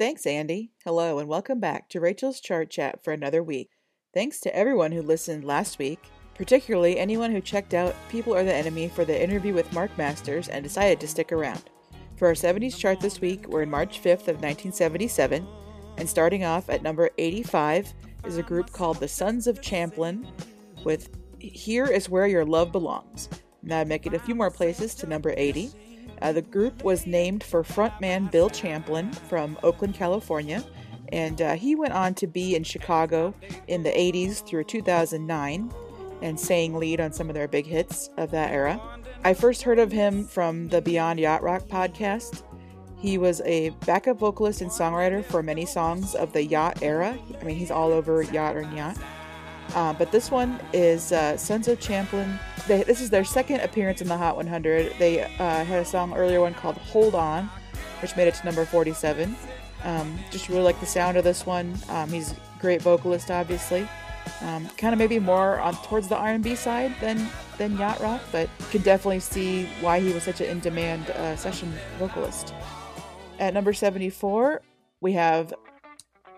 Thanks, 0.00 0.24
Andy. 0.24 0.70
Hello, 0.82 1.18
and 1.18 1.28
welcome 1.28 1.60
back 1.60 1.90
to 1.90 2.00
Rachel's 2.00 2.40
Chart 2.40 2.70
Chat 2.70 3.04
for 3.04 3.12
another 3.12 3.42
week. 3.42 3.68
Thanks 4.14 4.40
to 4.40 4.56
everyone 4.56 4.92
who 4.92 5.02
listened 5.02 5.44
last 5.44 5.78
week, 5.78 6.02
particularly 6.34 6.98
anyone 6.98 7.30
who 7.30 7.42
checked 7.42 7.74
out 7.74 7.94
People 8.08 8.34
Are 8.34 8.42
the 8.42 8.54
Enemy 8.54 8.88
for 8.88 9.04
the 9.04 9.22
interview 9.22 9.52
with 9.52 9.70
Mark 9.74 9.90
Masters 9.98 10.48
and 10.48 10.64
decided 10.64 11.00
to 11.00 11.06
stick 11.06 11.32
around. 11.32 11.64
For 12.16 12.28
our 12.28 12.32
70s 12.32 12.78
chart 12.78 12.98
this 12.98 13.20
week, 13.20 13.46
we're 13.48 13.60
in 13.60 13.68
March 13.68 14.00
5th 14.00 14.26
of 14.26 14.40
1977, 14.40 15.46
and 15.98 16.08
starting 16.08 16.46
off 16.46 16.70
at 16.70 16.82
number 16.82 17.10
85 17.18 17.92
is 18.24 18.38
a 18.38 18.42
group 18.42 18.72
called 18.72 19.00
the 19.00 19.06
Sons 19.06 19.46
of 19.46 19.60
Champlin 19.60 20.26
with 20.82 21.10
Here 21.40 21.84
is 21.84 22.08
Where 22.08 22.26
Your 22.26 22.46
Love 22.46 22.72
Belongs. 22.72 23.28
Now 23.62 23.84
make 23.84 24.06
it 24.06 24.14
a 24.14 24.18
few 24.18 24.34
more 24.34 24.50
places 24.50 24.94
to 24.94 25.06
number 25.06 25.34
80. 25.36 25.89
Uh, 26.22 26.32
the 26.32 26.42
group 26.42 26.84
was 26.84 27.06
named 27.06 27.42
for 27.42 27.62
frontman 27.62 28.30
Bill 28.30 28.50
Champlin 28.50 29.12
from 29.12 29.58
Oakland, 29.62 29.94
California, 29.94 30.62
and 31.12 31.40
uh, 31.42 31.54
he 31.54 31.74
went 31.74 31.92
on 31.92 32.14
to 32.14 32.26
be 32.26 32.54
in 32.54 32.62
Chicago 32.62 33.34
in 33.68 33.82
the 33.82 33.90
80s 33.90 34.46
through 34.46 34.64
2009 34.64 35.72
and 36.22 36.38
sang 36.38 36.74
lead 36.74 37.00
on 37.00 37.12
some 37.12 37.28
of 37.28 37.34
their 37.34 37.48
big 37.48 37.66
hits 37.66 38.10
of 38.16 38.30
that 38.30 38.52
era. 38.52 38.80
I 39.24 39.34
first 39.34 39.62
heard 39.62 39.78
of 39.78 39.92
him 39.92 40.24
from 40.24 40.68
the 40.68 40.80
Beyond 40.80 41.20
Yacht 41.20 41.42
Rock 41.42 41.64
podcast. 41.68 42.42
He 42.98 43.16
was 43.16 43.40
a 43.42 43.70
backup 43.86 44.18
vocalist 44.18 44.60
and 44.60 44.70
songwriter 44.70 45.24
for 45.24 45.42
many 45.42 45.64
songs 45.64 46.14
of 46.14 46.32
the 46.32 46.44
yacht 46.44 46.82
era. 46.82 47.18
I 47.40 47.44
mean, 47.44 47.56
he's 47.56 47.70
all 47.70 47.92
over 47.92 48.22
yacht 48.22 48.56
or 48.56 48.62
yacht. 48.62 48.98
Uh, 49.74 49.92
but 49.92 50.10
this 50.10 50.30
one 50.30 50.58
is 50.72 51.12
uh, 51.12 51.36
Sons 51.36 51.68
of 51.68 51.78
Champlin. 51.80 52.38
They, 52.66 52.82
this 52.82 53.00
is 53.00 53.10
their 53.10 53.24
second 53.24 53.60
appearance 53.60 54.00
in 54.00 54.08
the 54.08 54.16
Hot 54.16 54.36
100. 54.36 54.94
They 54.98 55.22
uh, 55.22 55.64
had 55.64 55.80
a 55.80 55.84
song 55.84 56.14
earlier 56.14 56.40
one 56.40 56.54
called 56.54 56.76
Hold 56.76 57.14
On, 57.14 57.48
which 58.02 58.16
made 58.16 58.28
it 58.28 58.34
to 58.34 58.44
number 58.44 58.64
47. 58.64 59.36
Um, 59.84 60.18
just 60.30 60.48
really 60.48 60.62
like 60.62 60.80
the 60.80 60.86
sound 60.86 61.16
of 61.16 61.24
this 61.24 61.46
one. 61.46 61.74
Um, 61.88 62.10
he's 62.10 62.32
a 62.32 62.36
great 62.60 62.82
vocalist, 62.82 63.30
obviously. 63.30 63.88
Um, 64.42 64.68
kind 64.76 64.92
of 64.92 64.98
maybe 64.98 65.18
more 65.18 65.60
on 65.60 65.74
towards 65.84 66.08
the 66.08 66.16
R&B 66.16 66.54
side 66.54 66.94
than 67.00 67.28
than 67.58 67.76
yacht 67.76 68.00
rock, 68.00 68.22
but 68.32 68.48
you 68.58 68.66
can 68.70 68.82
definitely 68.82 69.20
see 69.20 69.66
why 69.80 70.00
he 70.00 70.12
was 70.14 70.22
such 70.22 70.40
an 70.40 70.46
in-demand 70.46 71.10
uh, 71.10 71.36
session 71.36 71.72
vocalist. 71.98 72.54
At 73.38 73.52
number 73.52 73.74
74, 73.74 74.62
we 75.02 75.12
have 75.12 75.52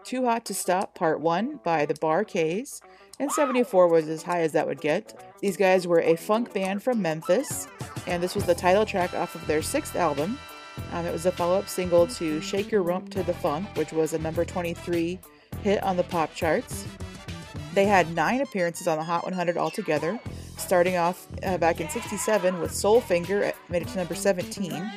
Too 0.03 0.25
Hot 0.25 0.45
to 0.47 0.55
Stop 0.55 0.97
Part 0.97 1.21
1 1.21 1.61
by 1.63 1.87
the 1.87 1.95
Bar-Kays, 1.95 2.81
and 3.23 3.31
74 3.31 3.87
was 3.87 4.09
as 4.09 4.25
high 4.25 4.41
as 4.41 4.51
that 4.51 4.67
would 4.67 4.81
get. 4.81 5.37
These 5.41 5.57
guys 5.57 5.87
were 5.87 6.01
a 6.01 6.17
funk 6.17 6.53
band 6.53 6.83
from 6.83 7.01
Memphis, 7.01 7.69
and 8.09 8.21
this 8.21 8.35
was 8.35 8.47
the 8.47 8.55
title 8.55 8.85
track 8.85 9.15
off 9.15 9.37
of 9.37 9.47
their 9.47 9.63
sixth 9.63 9.95
album. 9.95 10.37
Um, 10.91 11.07
it 11.07 11.13
was 11.13 11.25
a 11.25 11.31
follow 11.31 11.57
up 11.57 11.69
single 11.69 12.09
to 12.09 12.41
Shake 12.41 12.73
Your 12.73 12.83
Rump 12.83 13.11
to 13.11 13.23
the 13.23 13.33
Funk, 13.33 13.69
which 13.77 13.93
was 13.93 14.13
a 14.13 14.19
number 14.19 14.45
23 14.45 15.21
hit 15.63 15.81
on 15.85 15.97
the 15.97 16.03
pop 16.03 16.35
charts. 16.35 16.85
They 17.75 17.85
had 17.85 18.13
nine 18.13 18.41
appearances 18.41 18.89
on 18.89 18.99
the 18.99 19.05
Hot 19.05 19.23
100 19.23 19.57
altogether, 19.57 20.19
starting 20.57 20.97
off 20.97 21.29
uh, 21.45 21.57
back 21.59 21.81
in 21.81 21.89
67 21.89 22.59
with 22.59 22.75
Soul 22.75 23.01
Finger, 23.01 23.53
made 23.69 23.83
it 23.83 23.89
to 23.89 23.99
number 23.99 24.17
17. 24.17 24.91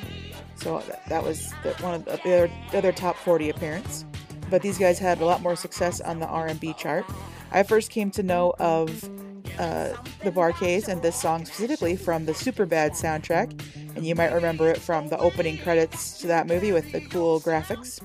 So 0.55 0.81
that 1.09 1.23
was 1.23 1.53
the, 1.61 1.73
one 1.73 1.93
of 1.93 2.05
the 2.05 2.13
other, 2.13 2.51
the 2.71 2.77
other 2.79 2.91
top 2.91 3.17
40 3.17 3.51
appearance. 3.51 4.03
But 4.49 4.63
these 4.63 4.79
guys 4.79 4.97
had 4.97 5.21
a 5.21 5.25
lot 5.25 5.43
more 5.43 5.55
success 5.55 6.01
on 6.01 6.19
the 6.19 6.25
R&B 6.25 6.73
chart. 6.73 7.05
I 7.51 7.63
first 7.63 7.89
came 7.89 8.11
to 8.11 8.23
know 8.23 8.53
of 8.59 9.03
uh, 9.59 9.93
the 10.23 10.31
Bar-Kays 10.31 10.87
and 10.87 11.01
this 11.01 11.15
song 11.15 11.45
specifically 11.45 11.95
from 11.95 12.25
the 12.25 12.33
Superbad 12.33 12.91
soundtrack, 12.91 13.59
and 13.95 14.05
you 14.05 14.15
might 14.15 14.33
remember 14.33 14.69
it 14.69 14.79
from 14.79 15.07
the 15.07 15.17
opening 15.19 15.57
credits 15.57 16.19
to 16.19 16.27
that 16.27 16.47
movie 16.47 16.71
with 16.71 16.91
the 16.91 17.01
cool 17.01 17.39
graphics. 17.39 18.01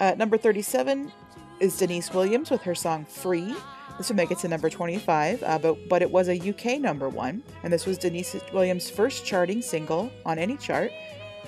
At 0.00 0.18
number 0.18 0.36
37 0.36 1.12
is 1.60 1.76
Deniece 1.76 2.12
Williams 2.12 2.50
with 2.50 2.62
her 2.62 2.74
song 2.74 3.04
Free. 3.04 3.54
This 3.96 4.08
would 4.08 4.16
make 4.16 4.30
it 4.30 4.38
to 4.38 4.48
number 4.48 4.68
25, 4.68 5.42
uh, 5.42 5.58
but, 5.58 5.88
but 5.88 6.02
it 6.02 6.10
was 6.10 6.28
a 6.28 6.36
UK 6.36 6.80
number 6.80 7.08
one, 7.08 7.42
and 7.62 7.72
this 7.72 7.86
was 7.86 7.96
Deniece 7.96 8.36
Williams' 8.52 8.90
first 8.90 9.24
charting 9.24 9.62
single 9.62 10.10
on 10.26 10.38
any 10.38 10.56
chart. 10.56 10.90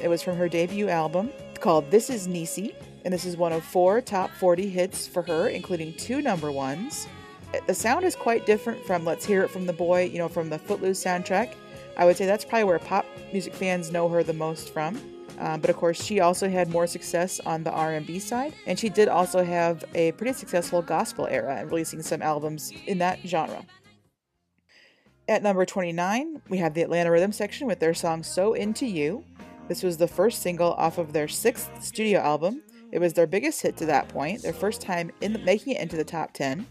It 0.00 0.08
was 0.08 0.22
from 0.22 0.36
her 0.36 0.48
debut 0.48 0.88
album 0.88 1.30
called 1.60 1.90
This 1.90 2.10
Is 2.10 2.28
Niecy, 2.28 2.74
and 3.06 3.12
this 3.12 3.24
is 3.24 3.36
one 3.36 3.52
of 3.52 3.62
four 3.62 4.00
top 4.00 4.32
40 4.32 4.68
hits 4.68 5.06
for 5.06 5.22
her, 5.22 5.46
including 5.46 5.94
two 5.94 6.20
number 6.20 6.50
ones. 6.50 7.06
The 7.68 7.72
sound 7.72 8.04
is 8.04 8.16
quite 8.16 8.46
different 8.46 8.84
from 8.84 9.04
Let's 9.04 9.24
Hear 9.24 9.44
It 9.44 9.50
from 9.50 9.64
the 9.64 9.72
Boy, 9.72 10.10
you 10.12 10.18
know, 10.18 10.26
from 10.28 10.50
the 10.50 10.58
Footloose 10.58 11.04
soundtrack. 11.04 11.54
I 11.96 12.04
would 12.04 12.16
say 12.16 12.26
that's 12.26 12.44
probably 12.44 12.64
where 12.64 12.80
pop 12.80 13.06
music 13.32 13.54
fans 13.54 13.92
know 13.92 14.08
her 14.08 14.24
the 14.24 14.32
most 14.32 14.70
from. 14.70 15.00
Um, 15.38 15.60
but 15.60 15.70
of 15.70 15.76
course, 15.76 16.02
she 16.02 16.18
also 16.18 16.48
had 16.48 16.68
more 16.68 16.88
success 16.88 17.38
on 17.46 17.62
the 17.62 17.70
R&B 17.70 18.18
side, 18.18 18.54
and 18.66 18.76
she 18.76 18.88
did 18.88 19.06
also 19.06 19.44
have 19.44 19.84
a 19.94 20.10
pretty 20.12 20.32
successful 20.32 20.82
gospel 20.82 21.28
era 21.30 21.54
and 21.54 21.70
releasing 21.70 22.02
some 22.02 22.22
albums 22.22 22.72
in 22.86 22.98
that 22.98 23.20
genre. 23.24 23.64
At 25.28 25.44
number 25.44 25.64
29, 25.64 26.42
we 26.48 26.58
have 26.58 26.74
the 26.74 26.82
Atlanta 26.82 27.12
Rhythm 27.12 27.30
section 27.30 27.68
with 27.68 27.78
their 27.78 27.94
song 27.94 28.24
So 28.24 28.54
Into 28.54 28.84
You. 28.84 29.22
This 29.68 29.84
was 29.84 29.96
the 29.96 30.08
first 30.08 30.42
single 30.42 30.72
off 30.72 30.98
of 30.98 31.12
their 31.12 31.28
sixth 31.28 31.70
studio 31.80 32.18
album. 32.18 32.62
It 32.92 32.98
was 32.98 33.12
their 33.12 33.26
biggest 33.26 33.62
hit 33.62 33.76
to 33.78 33.86
that 33.86 34.08
point, 34.08 34.42
their 34.42 34.52
first 34.52 34.80
time 34.80 35.10
in 35.20 35.32
the, 35.32 35.38
making 35.40 35.74
it 35.74 35.80
into 35.80 35.96
the 35.96 36.04
top 36.04 36.32
10 36.32 36.66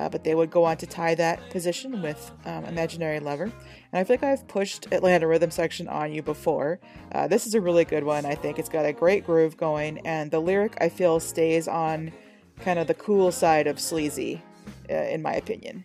uh, 0.00 0.08
but 0.08 0.24
they 0.24 0.34
would 0.34 0.50
go 0.50 0.64
on 0.64 0.76
to 0.78 0.86
tie 0.86 1.14
that 1.14 1.50
position 1.50 2.00
with 2.02 2.30
um, 2.46 2.64
Imaginary 2.64 3.20
Lover. 3.20 3.44
And 3.44 3.52
I 3.92 4.04
feel 4.04 4.14
like 4.14 4.22
I've 4.22 4.46
pushed 4.48 4.86
Atlanta 4.92 5.26
Rhythm 5.26 5.50
section 5.50 5.88
on 5.88 6.12
you 6.12 6.22
before. 6.22 6.80
Uh, 7.12 7.28
this 7.28 7.46
is 7.46 7.54
a 7.54 7.60
really 7.60 7.84
good 7.84 8.04
one, 8.04 8.24
I 8.24 8.34
think. 8.34 8.58
It's 8.58 8.68
got 8.68 8.86
a 8.86 8.92
great 8.92 9.26
groove 9.26 9.56
going, 9.56 9.98
and 10.06 10.30
the 10.30 10.40
lyric 10.40 10.76
I 10.80 10.88
feel 10.88 11.20
stays 11.20 11.68
on 11.68 12.12
kind 12.60 12.78
of 12.78 12.86
the 12.86 12.94
cool 12.94 13.32
side 13.32 13.66
of 13.66 13.80
sleazy, 13.80 14.42
uh, 14.88 14.94
in 14.94 15.22
my 15.22 15.34
opinion. 15.34 15.84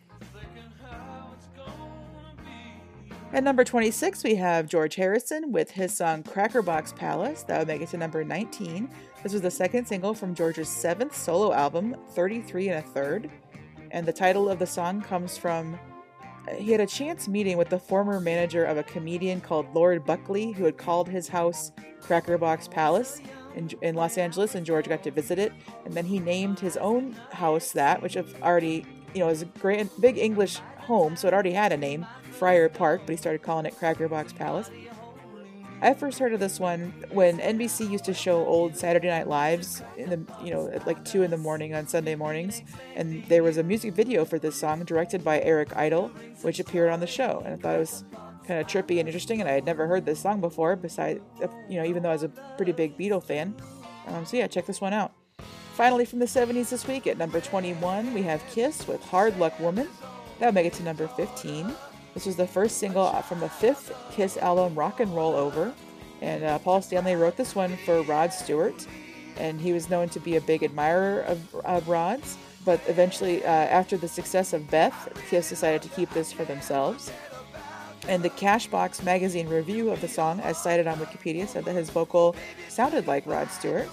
At 3.36 3.44
number 3.44 3.64
26, 3.64 4.24
we 4.24 4.34
have 4.36 4.66
George 4.66 4.96
Harrison 4.96 5.52
with 5.52 5.70
his 5.70 5.94
song 5.94 6.24
Crackerbox 6.24 6.96
Palace. 6.96 7.44
That 7.44 7.60
would 7.60 7.68
make 7.68 7.82
it 7.82 7.90
to 7.90 7.98
number 7.98 8.24
19. 8.24 8.90
This 9.22 9.34
was 9.34 9.42
the 9.42 9.52
second 9.52 9.86
single 9.86 10.14
from 10.14 10.34
George's 10.34 10.70
seventh 10.70 11.16
solo 11.16 11.54
album, 11.54 11.96
33 12.14 12.70
and 12.70 12.80
a 12.80 12.82
Third 12.82 13.30
and 13.96 14.06
the 14.06 14.14
title 14.14 14.50
of 14.50 14.60
the 14.60 14.68
song 14.68 15.02
comes 15.02 15.38
from 15.38 15.80
uh, 16.50 16.56
he 16.56 16.72
had 16.72 16.82
a 16.82 16.86
chance 16.86 17.28
meeting 17.28 17.58
with 17.58 17.70
the 17.70 17.80
former 17.80 18.20
manager 18.20 18.66
of 18.66 18.78
a 18.78 18.84
comedian 18.84 19.40
called 19.40 19.74
Lord 19.74 20.06
Buckley, 20.06 20.52
who 20.52 20.66
had 20.66 20.78
called 20.78 21.08
his 21.08 21.30
house 21.30 21.72
Crackerbox 22.02 22.70
Palace 22.70 23.22
in, 23.56 23.70
in 23.82 23.96
Los 23.96 24.18
Angeles, 24.18 24.54
and 24.54 24.66
George 24.66 24.90
got 24.90 25.02
to 25.04 25.12
visit 25.12 25.40
it. 25.40 25.54
And 25.86 25.94
then 25.94 26.06
he 26.06 26.20
named 26.20 26.60
his 26.60 26.76
own 26.78 27.14
house 27.32 27.72
that, 27.72 28.02
which 28.02 28.18
already, 28.44 28.86
you 29.16 29.22
know, 29.22 29.30
is 29.30 29.42
a 29.42 29.46
great, 29.46 29.90
big 30.00 30.18
English 30.18 30.60
home, 30.78 31.16
so 31.16 31.28
it 31.28 31.34
already 31.34 31.54
had 31.54 31.72
a 31.72 31.78
name, 31.78 32.06
Friar 32.32 32.70
Park, 32.70 33.02
but 33.06 33.12
he 33.12 33.18
started 33.18 33.42
calling 33.42 33.66
it 33.66 33.76
Crackerbox 33.76 34.36
Palace. 34.36 34.70
I 35.82 35.94
first 35.94 36.20
heard 36.20 36.34
of 36.34 36.40
this 36.40 36.60
one 36.60 36.94
when 37.12 37.38
NBC 37.38 37.90
used 37.90 38.06
to 38.06 38.14
show 38.14 38.46
old 38.46 38.78
Saturday 38.78 39.08
Night 39.08 39.28
Lives 39.28 39.84
in 39.98 40.10
the 40.10 40.20
you 40.44 40.52
know 40.52 40.70
at 40.70 40.88
like 40.88 41.04
two 41.04 41.22
in 41.24 41.32
the 41.32 41.38
morning 41.38 41.74
on 41.74 41.88
Sunday 41.88 42.16
mornings, 42.16 42.62
and 42.96 43.26
there 43.28 43.44
was 43.44 43.58
a 43.58 43.64
music 43.64 43.94
video 43.94 44.26
for 44.26 44.40
this 44.40 44.56
song 44.56 44.84
directed 44.84 45.24
by 45.24 45.42
Eric 45.42 45.76
Idle, 45.76 46.10
which 46.42 46.60
appeared 46.60 46.92
on 46.92 47.00
the 47.00 47.08
show, 47.08 47.42
and 47.46 47.54
I 47.54 47.58
thought 47.58 47.76
it 47.76 47.80
was 47.80 48.04
kind 48.48 48.60
of 48.60 48.68
trippy 48.68 49.00
and 49.00 49.08
interesting, 49.08 49.42
and 49.42 49.50
I 49.50 49.54
had 49.54 49.66
never 49.66 49.88
heard 49.88 50.06
this 50.06 50.20
song 50.20 50.40
before. 50.40 50.76
Besides, 50.76 51.22
you 51.70 51.78
know, 51.78 51.86
even 51.86 52.04
though 52.04 52.10
I 52.10 52.14
was 52.14 52.24
a 52.24 52.30
pretty 52.58 52.72
big 52.72 52.98
Beatle 52.98 53.24
fan, 53.24 53.56
um, 54.08 54.26
so 54.26 54.38
yeah, 54.38 54.48
check 54.48 54.66
this 54.66 54.82
one 54.82 54.94
out. 54.94 55.14
Finally, 55.76 56.06
from 56.06 56.20
the 56.20 56.26
70s 56.26 56.70
this 56.70 56.88
week 56.88 57.06
at 57.06 57.18
number 57.18 57.42
21, 57.42 58.14
we 58.14 58.22
have 58.22 58.42
Kiss 58.50 58.88
with 58.88 59.04
Hard 59.04 59.38
Luck 59.38 59.60
Woman. 59.60 59.90
That 60.40 60.46
would 60.46 60.56
make 60.56 60.68
it 60.68 60.72
to 60.76 60.84
number 60.84 61.06
15. 61.06 61.70
This 62.14 62.26
was 62.26 62.38
the 62.38 62.48
first 62.48 62.78
single 62.78 63.12
from 63.24 63.42
the 63.42 63.50
fifth 63.50 63.92
Kiss 64.10 64.38
album, 64.38 64.74
Rock 64.74 65.02
and 65.02 65.14
Roll 65.14 65.36
Over. 65.36 65.74
And 66.22 66.46
uh, 66.46 66.60
Paul 66.60 66.82
Stanley 66.82 67.16
wrote 67.16 67.36
this 67.36 67.56
one 67.56 67.76
for 67.84 68.02
Rod 68.04 68.32
Stewart, 68.32 68.88
and 69.36 69.60
he 69.60 69.74
was 69.74 69.90
known 69.90 70.08
to 70.10 70.20
be 70.22 70.38
a 70.38 70.42
big 70.42 70.64
admirer 70.64 71.20
of, 71.24 71.54
of 71.66 71.90
Rod's. 71.90 72.38
But 72.64 72.80
eventually, 72.88 73.44
uh, 73.44 73.50
after 73.50 73.98
the 73.98 74.08
success 74.08 74.54
of 74.54 74.72
Beth, 74.72 75.10
Kiss 75.30 75.50
decided 75.50 75.82
to 75.82 75.90
keep 75.90 76.10
this 76.12 76.32
for 76.32 76.46
themselves. 76.46 77.12
And 78.08 78.24
the 78.24 78.30
Cashbox 78.30 79.04
magazine 79.04 79.50
review 79.50 79.90
of 79.90 80.00
the 80.00 80.08
song, 80.08 80.40
as 80.40 80.58
cited 80.58 80.88
on 80.88 81.00
Wikipedia, 81.00 81.50
said 81.50 81.66
that 81.66 81.74
his 81.74 81.90
vocal 81.90 82.34
sounded 82.70 83.08
like 83.08 83.26
Rod 83.26 83.52
Stewart. 83.52 83.90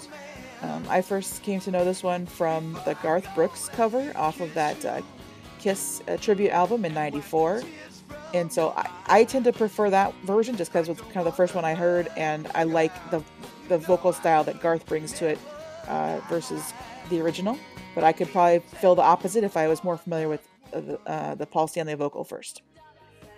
Um, 0.63 0.85
I 0.89 1.01
first 1.01 1.43
came 1.43 1.59
to 1.61 1.71
know 1.71 1.85
this 1.85 2.01
one 2.01 2.25
from 2.25 2.73
the 2.85 2.97
Garth 3.03 3.27
Brooks 3.35 3.69
cover 3.69 4.11
off 4.15 4.39
of 4.39 4.53
that 4.55 4.83
uh, 4.85 5.01
Kiss 5.59 6.01
uh, 6.07 6.17
tribute 6.17 6.51
album 6.51 6.83
in 6.85 6.93
'94 6.93 7.61
and 8.33 8.51
so 8.51 8.73
I, 8.75 8.89
I 9.05 9.23
tend 9.23 9.45
to 9.45 9.53
prefer 9.53 9.89
that 9.89 10.13
version 10.23 10.57
just 10.57 10.71
because 10.71 10.89
it 10.89 10.97
was 10.97 11.01
kind 11.01 11.17
of 11.17 11.25
the 11.25 11.31
first 11.31 11.55
one 11.55 11.65
I 11.65 11.75
heard, 11.75 12.09
and 12.17 12.49
I 12.55 12.63
like 12.63 12.93
the 13.11 13.23
the 13.69 13.77
vocal 13.77 14.11
style 14.11 14.43
that 14.43 14.59
Garth 14.61 14.85
brings 14.85 15.13
to 15.13 15.27
it 15.27 15.39
uh, 15.87 16.19
versus 16.27 16.73
the 17.09 17.21
original. 17.21 17.57
But 17.95 18.03
I 18.03 18.11
could 18.11 18.29
probably 18.29 18.59
feel 18.59 18.95
the 18.95 19.03
opposite 19.03 19.43
if 19.43 19.55
I 19.55 19.67
was 19.67 19.83
more 19.83 19.97
familiar 19.97 20.27
with 20.27 20.47
uh, 20.73 20.81
the, 20.81 20.99
uh, 21.05 21.35
the 21.35 21.45
Paul 21.45 21.67
Stanley 21.67 21.93
vocal 21.93 22.23
first. 22.23 22.61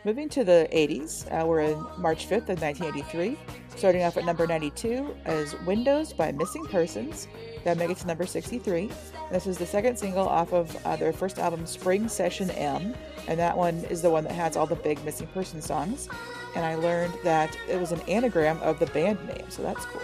Moving 0.06 0.30
to 0.30 0.44
the 0.44 0.70
80s, 0.72 1.26
uh, 1.32 1.48
we're 1.48 1.62
in 1.62 1.84
March 1.98 2.30
5th 2.30 2.50
of 2.50 2.62
1983. 2.62 3.40
Starting 3.76 4.04
off 4.04 4.18
at 4.18 4.24
number 4.24 4.46
92 4.46 5.16
is 5.26 5.60
Windows 5.62 6.14
by 6.14 6.32
Missing 6.32 6.68
Persons. 6.68 7.28
That 7.64 7.78
makes 7.80 7.94
it 7.94 7.98
to 8.02 8.08
number 8.08 8.28
63. 8.28 8.92
This 9.32 9.48
is 9.48 9.58
the 9.58 9.66
second 9.66 9.98
single 9.98 10.28
off 10.28 10.54
of 10.54 10.78
uh, 10.86 10.96
their 10.96 11.12
first 11.12 11.40
album, 11.40 11.66
Spring 11.66 12.08
Session 12.08 12.52
M, 12.52 12.94
and 13.28 13.40
that 13.40 13.58
one 13.58 13.78
is 13.86 14.04
the 14.04 14.12
one 14.12 14.26
that 14.26 14.34
has 14.34 14.56
all 14.56 14.68
the 14.68 14.76
big 14.76 15.04
Missing 15.04 15.26
Person 15.30 15.60
songs. 15.60 16.08
And 16.56 16.64
I 16.64 16.76
learned 16.76 17.16
that 17.24 17.58
it 17.68 17.80
was 17.80 17.92
an 17.92 18.02
anagram 18.02 18.62
of 18.62 18.78
the 18.78 18.86
band 18.86 19.18
name, 19.28 19.50
so 19.50 19.64
that's 19.64 19.88
cool. 19.88 20.02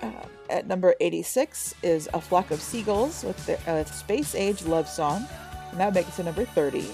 Uh, 0.00 0.26
at 0.48 0.66
number 0.66 0.94
86 0.98 1.74
is 1.82 2.08
A 2.14 2.22
Flock 2.22 2.50
of 2.50 2.62
Seagulls 2.62 3.22
with 3.22 3.44
the 3.44 3.60
uh, 3.70 3.84
Space 3.84 4.34
Age 4.34 4.64
Love 4.64 4.88
Song, 4.88 5.26
and 5.72 5.78
that 5.78 5.92
makes 5.92 6.08
it 6.08 6.12
to 6.12 6.22
number 6.22 6.46
30 6.46 6.90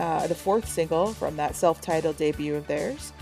uh, 0.00 0.26
the 0.26 0.34
fourth 0.34 0.66
single 0.66 1.12
from 1.12 1.36
that 1.36 1.54
self 1.54 1.80
titled 1.80 2.16
debut 2.16 2.54
of 2.54 2.66
theirs. 2.66 3.12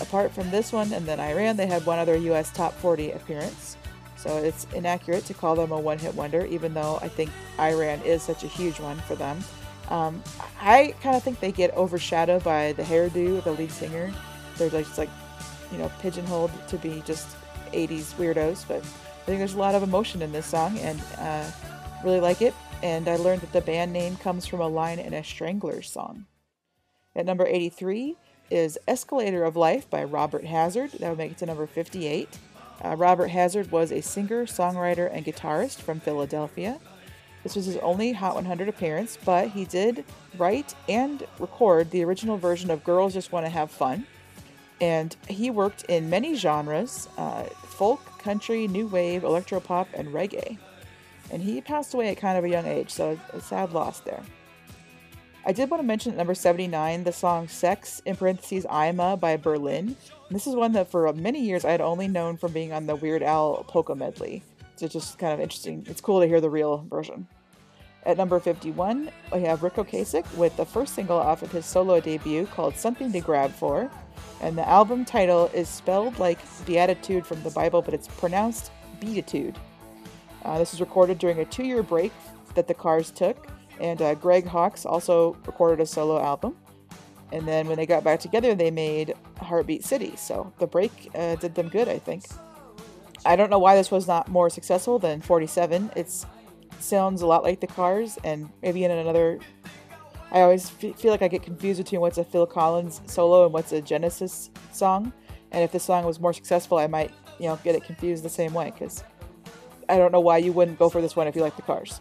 Apart 0.00 0.32
from 0.32 0.50
this 0.50 0.70
one 0.70 0.92
and 0.92 1.06
then 1.06 1.18
Iran, 1.18 1.56
they 1.56 1.66
had 1.66 1.86
one 1.86 1.98
other 1.98 2.16
US 2.16 2.50
top 2.52 2.74
40 2.74 3.12
appearance. 3.12 3.78
So 4.16 4.36
it's 4.36 4.66
inaccurate 4.74 5.24
to 5.26 5.34
call 5.34 5.54
them 5.54 5.72
a 5.72 5.80
one 5.80 5.98
hit 5.98 6.14
wonder, 6.14 6.44
even 6.44 6.74
though 6.74 6.98
I 7.00 7.08
think 7.08 7.30
Iran 7.58 8.02
is 8.02 8.22
such 8.22 8.44
a 8.44 8.48
huge 8.48 8.78
one 8.80 8.98
for 9.00 9.14
them. 9.14 9.42
Um, 9.88 10.22
I 10.60 10.94
kind 11.02 11.16
of 11.16 11.22
think 11.22 11.40
they 11.40 11.52
get 11.52 11.74
overshadowed 11.74 12.44
by 12.44 12.72
the 12.72 12.82
hairdo 12.82 13.38
of 13.38 13.44
the 13.44 13.52
lead 13.52 13.70
singer. 13.70 14.12
They're 14.58 14.68
just 14.68 14.98
like, 14.98 15.10
you 15.72 15.78
know, 15.78 15.90
pigeonholed 16.00 16.50
to 16.68 16.76
be 16.76 17.02
just 17.06 17.28
80s 17.72 18.14
weirdos, 18.14 18.66
but 18.68 18.78
I 18.82 19.24
think 19.24 19.38
there's 19.38 19.54
a 19.54 19.58
lot 19.58 19.74
of 19.74 19.82
emotion 19.82 20.20
in 20.20 20.32
this 20.32 20.46
song 20.46 20.78
and 20.80 21.00
uh, 21.18 21.50
really 22.04 22.20
like 22.20 22.42
it 22.42 22.54
and 22.86 23.08
I 23.08 23.16
learned 23.16 23.40
that 23.40 23.52
the 23.52 23.60
band 23.60 23.92
name 23.92 24.14
comes 24.14 24.46
from 24.46 24.60
a 24.60 24.68
line 24.68 25.00
in 25.00 25.12
a 25.12 25.24
Stranglers 25.24 25.90
song. 25.90 26.26
At 27.16 27.26
number 27.26 27.44
83 27.44 28.14
is 28.48 28.78
Escalator 28.86 29.42
of 29.42 29.56
Life 29.56 29.90
by 29.90 30.04
Robert 30.04 30.44
Hazard. 30.44 30.92
That 30.92 31.08
would 31.08 31.18
make 31.18 31.32
it 31.32 31.38
to 31.38 31.46
number 31.46 31.66
58. 31.66 32.28
Uh, 32.84 32.94
Robert 32.94 33.26
Hazard 33.26 33.72
was 33.72 33.90
a 33.90 34.00
singer, 34.00 34.46
songwriter, 34.46 35.10
and 35.12 35.26
guitarist 35.26 35.78
from 35.78 35.98
Philadelphia. 35.98 36.78
This 37.42 37.56
was 37.56 37.66
his 37.66 37.76
only 37.78 38.12
Hot 38.12 38.36
100 38.36 38.68
appearance, 38.68 39.18
but 39.24 39.48
he 39.48 39.64
did 39.64 40.04
write 40.38 40.76
and 40.88 41.26
record 41.40 41.90
the 41.90 42.04
original 42.04 42.36
version 42.36 42.70
of 42.70 42.84
Girls 42.84 43.14
Just 43.14 43.32
Want 43.32 43.46
to 43.46 43.50
Have 43.50 43.72
Fun. 43.72 44.06
And 44.80 45.16
he 45.26 45.50
worked 45.50 45.82
in 45.88 46.08
many 46.08 46.36
genres 46.36 47.08
uh, 47.18 47.42
folk, 47.64 48.00
country, 48.20 48.68
new 48.68 48.86
wave, 48.86 49.22
electropop, 49.22 49.88
and 49.92 50.14
reggae 50.14 50.58
and 51.30 51.42
he 51.42 51.60
passed 51.60 51.94
away 51.94 52.08
at 52.08 52.16
kind 52.16 52.38
of 52.38 52.44
a 52.44 52.48
young 52.48 52.66
age, 52.66 52.90
so 52.90 53.18
a 53.32 53.40
sad 53.40 53.72
loss 53.72 54.00
there. 54.00 54.22
I 55.44 55.52
did 55.52 55.70
want 55.70 55.80
to 55.80 55.86
mention 55.86 56.10
at 56.12 56.18
number 56.18 56.34
79 56.34 57.04
the 57.04 57.12
song 57.12 57.46
Sex, 57.46 58.02
in 58.04 58.16
parentheses, 58.16 58.66
I'm 58.68 58.96
by 58.96 59.36
Berlin. 59.36 59.96
And 60.28 60.34
this 60.34 60.48
is 60.48 60.56
one 60.56 60.72
that 60.72 60.90
for 60.90 61.12
many 61.12 61.40
years 61.40 61.64
I 61.64 61.70
had 61.70 61.80
only 61.80 62.08
known 62.08 62.36
from 62.36 62.52
being 62.52 62.72
on 62.72 62.86
the 62.86 62.96
Weird 62.96 63.22
Al 63.22 63.64
polka 63.68 63.94
medley. 63.94 64.42
So 64.74 64.86
it's 64.86 64.92
just 64.92 65.18
kind 65.18 65.32
of 65.32 65.40
interesting. 65.40 65.86
It's 65.88 66.00
cool 66.00 66.20
to 66.20 66.26
hear 66.26 66.40
the 66.40 66.50
real 66.50 66.84
version. 66.90 67.28
At 68.04 68.16
number 68.16 68.38
51, 68.40 69.10
we 69.32 69.42
have 69.42 69.62
Ric 69.62 69.74
Ocasek 69.74 70.32
with 70.36 70.56
the 70.56 70.66
first 70.66 70.94
single 70.94 71.16
off 71.16 71.42
of 71.42 71.52
his 71.52 71.64
solo 71.64 72.00
debut 72.00 72.46
called 72.46 72.76
Something 72.76 73.12
to 73.12 73.20
Grab 73.20 73.52
For. 73.52 73.90
And 74.40 74.58
the 74.58 74.68
album 74.68 75.04
title 75.04 75.50
is 75.54 75.68
spelled 75.68 76.18
like 76.18 76.38
Beatitude 76.66 77.24
from 77.24 77.42
the 77.42 77.50
Bible, 77.50 77.82
but 77.82 77.94
it's 77.94 78.08
pronounced 78.08 78.70
Beatitude. 79.00 79.56
Uh, 80.46 80.58
this 80.58 80.70
was 80.70 80.80
recorded 80.80 81.18
during 81.18 81.40
a 81.40 81.44
two 81.44 81.64
year 81.64 81.82
break 81.82 82.12
that 82.54 82.68
the 82.68 82.74
Cars 82.74 83.10
took 83.10 83.48
and 83.80 84.00
uh, 84.00 84.14
Greg 84.14 84.46
Hawkes 84.46 84.86
also 84.86 85.36
recorded 85.46 85.82
a 85.82 85.86
solo 85.86 86.20
album. 86.20 86.56
And 87.32 87.46
then 87.46 87.66
when 87.66 87.76
they 87.76 87.86
got 87.86 88.04
back 88.04 88.20
together, 88.20 88.54
they 88.54 88.70
made 88.70 89.14
Heartbeat 89.40 89.84
City. 89.84 90.14
So 90.16 90.52
the 90.58 90.66
break 90.66 91.10
uh, 91.14 91.34
did 91.36 91.54
them 91.54 91.68
good, 91.68 91.88
I 91.88 91.98
think. 91.98 92.24
I 93.24 93.34
don't 93.34 93.50
know 93.50 93.58
why 93.58 93.74
this 93.74 93.90
was 93.90 94.06
not 94.06 94.28
more 94.28 94.48
successful 94.48 94.98
than 94.98 95.20
47. 95.20 95.90
It 95.96 96.24
sounds 96.78 97.22
a 97.22 97.26
lot 97.26 97.42
like 97.42 97.60
the 97.60 97.66
Cars, 97.66 98.16
and 98.22 98.48
maybe 98.62 98.84
in 98.84 98.92
another. 98.92 99.40
I 100.30 100.42
always 100.42 100.70
f- 100.70 100.96
feel 100.96 101.10
like 101.10 101.22
I 101.22 101.28
get 101.28 101.42
confused 101.42 101.82
between 101.82 102.00
what's 102.00 102.18
a 102.18 102.24
Phil 102.24 102.46
Collins 102.46 103.00
solo 103.06 103.44
and 103.44 103.52
what's 103.52 103.72
a 103.72 103.80
Genesis 103.80 104.50
song. 104.72 105.12
And 105.50 105.64
if 105.64 105.72
this 105.72 105.82
song 105.82 106.04
was 106.04 106.20
more 106.20 106.32
successful, 106.32 106.78
I 106.78 106.86
might, 106.86 107.10
you 107.40 107.46
know, 107.46 107.58
get 107.64 107.74
it 107.74 107.82
confused 107.82 108.22
the 108.22 108.28
same 108.28 108.54
way 108.54 108.70
because 108.70 109.02
I 109.88 109.98
don't 109.98 110.12
know 110.12 110.20
why 110.20 110.38
you 110.38 110.52
wouldn't 110.52 110.78
go 110.78 110.88
for 110.88 111.00
this 111.00 111.16
one 111.16 111.26
if 111.26 111.36
you 111.36 111.42
like 111.42 111.56
the 111.56 111.62
Cars. 111.62 112.00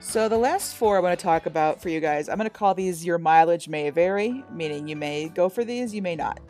So 0.00 0.28
the 0.28 0.38
last 0.38 0.76
four 0.76 0.96
I 0.96 1.00
want 1.00 1.18
to 1.18 1.22
talk 1.22 1.46
about 1.46 1.82
for 1.82 1.88
you 1.88 2.00
guys, 2.00 2.28
I'm 2.28 2.36
going 2.38 2.48
to 2.48 2.56
call 2.56 2.74
these 2.74 3.04
your 3.04 3.18
mileage 3.18 3.68
may 3.68 3.90
vary, 3.90 4.44
meaning 4.52 4.88
you 4.88 4.96
may 4.96 5.28
go 5.28 5.48
for 5.48 5.64
these, 5.64 5.94
you 5.94 6.00
may 6.00 6.16
not. 6.16 6.40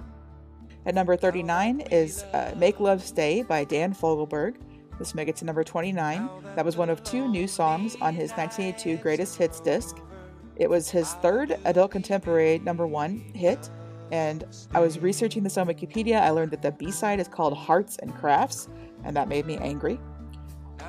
At 0.84 0.94
number 0.94 1.16
39 1.16 1.80
is 1.90 2.22
uh, 2.32 2.54
Make 2.56 2.78
Love 2.78 3.02
Stay 3.02 3.42
by 3.42 3.64
Dan 3.64 3.92
Fogelberg. 3.92 4.56
This 4.98 5.12
will 5.12 5.16
make 5.16 5.28
it 5.28 5.36
to 5.36 5.44
number 5.44 5.64
29. 5.64 6.28
That 6.54 6.64
was 6.64 6.76
one 6.76 6.90
of 6.90 7.02
two 7.02 7.28
new 7.28 7.48
songs 7.48 7.96
on 8.00 8.14
his 8.14 8.30
1982 8.32 9.02
Greatest 9.02 9.36
Hits 9.36 9.58
disc. 9.60 9.96
It 10.56 10.70
was 10.70 10.88
his 10.88 11.14
third 11.14 11.58
adult 11.64 11.90
contemporary 11.90 12.60
number 12.60 12.86
one 12.86 13.18
hit, 13.34 13.68
and 14.12 14.44
I 14.72 14.80
was 14.80 14.98
researching 14.98 15.42
this 15.42 15.58
on 15.58 15.66
Wikipedia. 15.66 16.20
I 16.20 16.30
learned 16.30 16.52
that 16.52 16.62
the 16.62 16.72
B 16.72 16.90
side 16.90 17.20
is 17.20 17.28
called 17.28 17.56
Hearts 17.56 17.96
and 17.98 18.14
Crafts, 18.14 18.68
and 19.04 19.16
that 19.16 19.28
made 19.28 19.46
me 19.46 19.56
angry. 19.58 19.98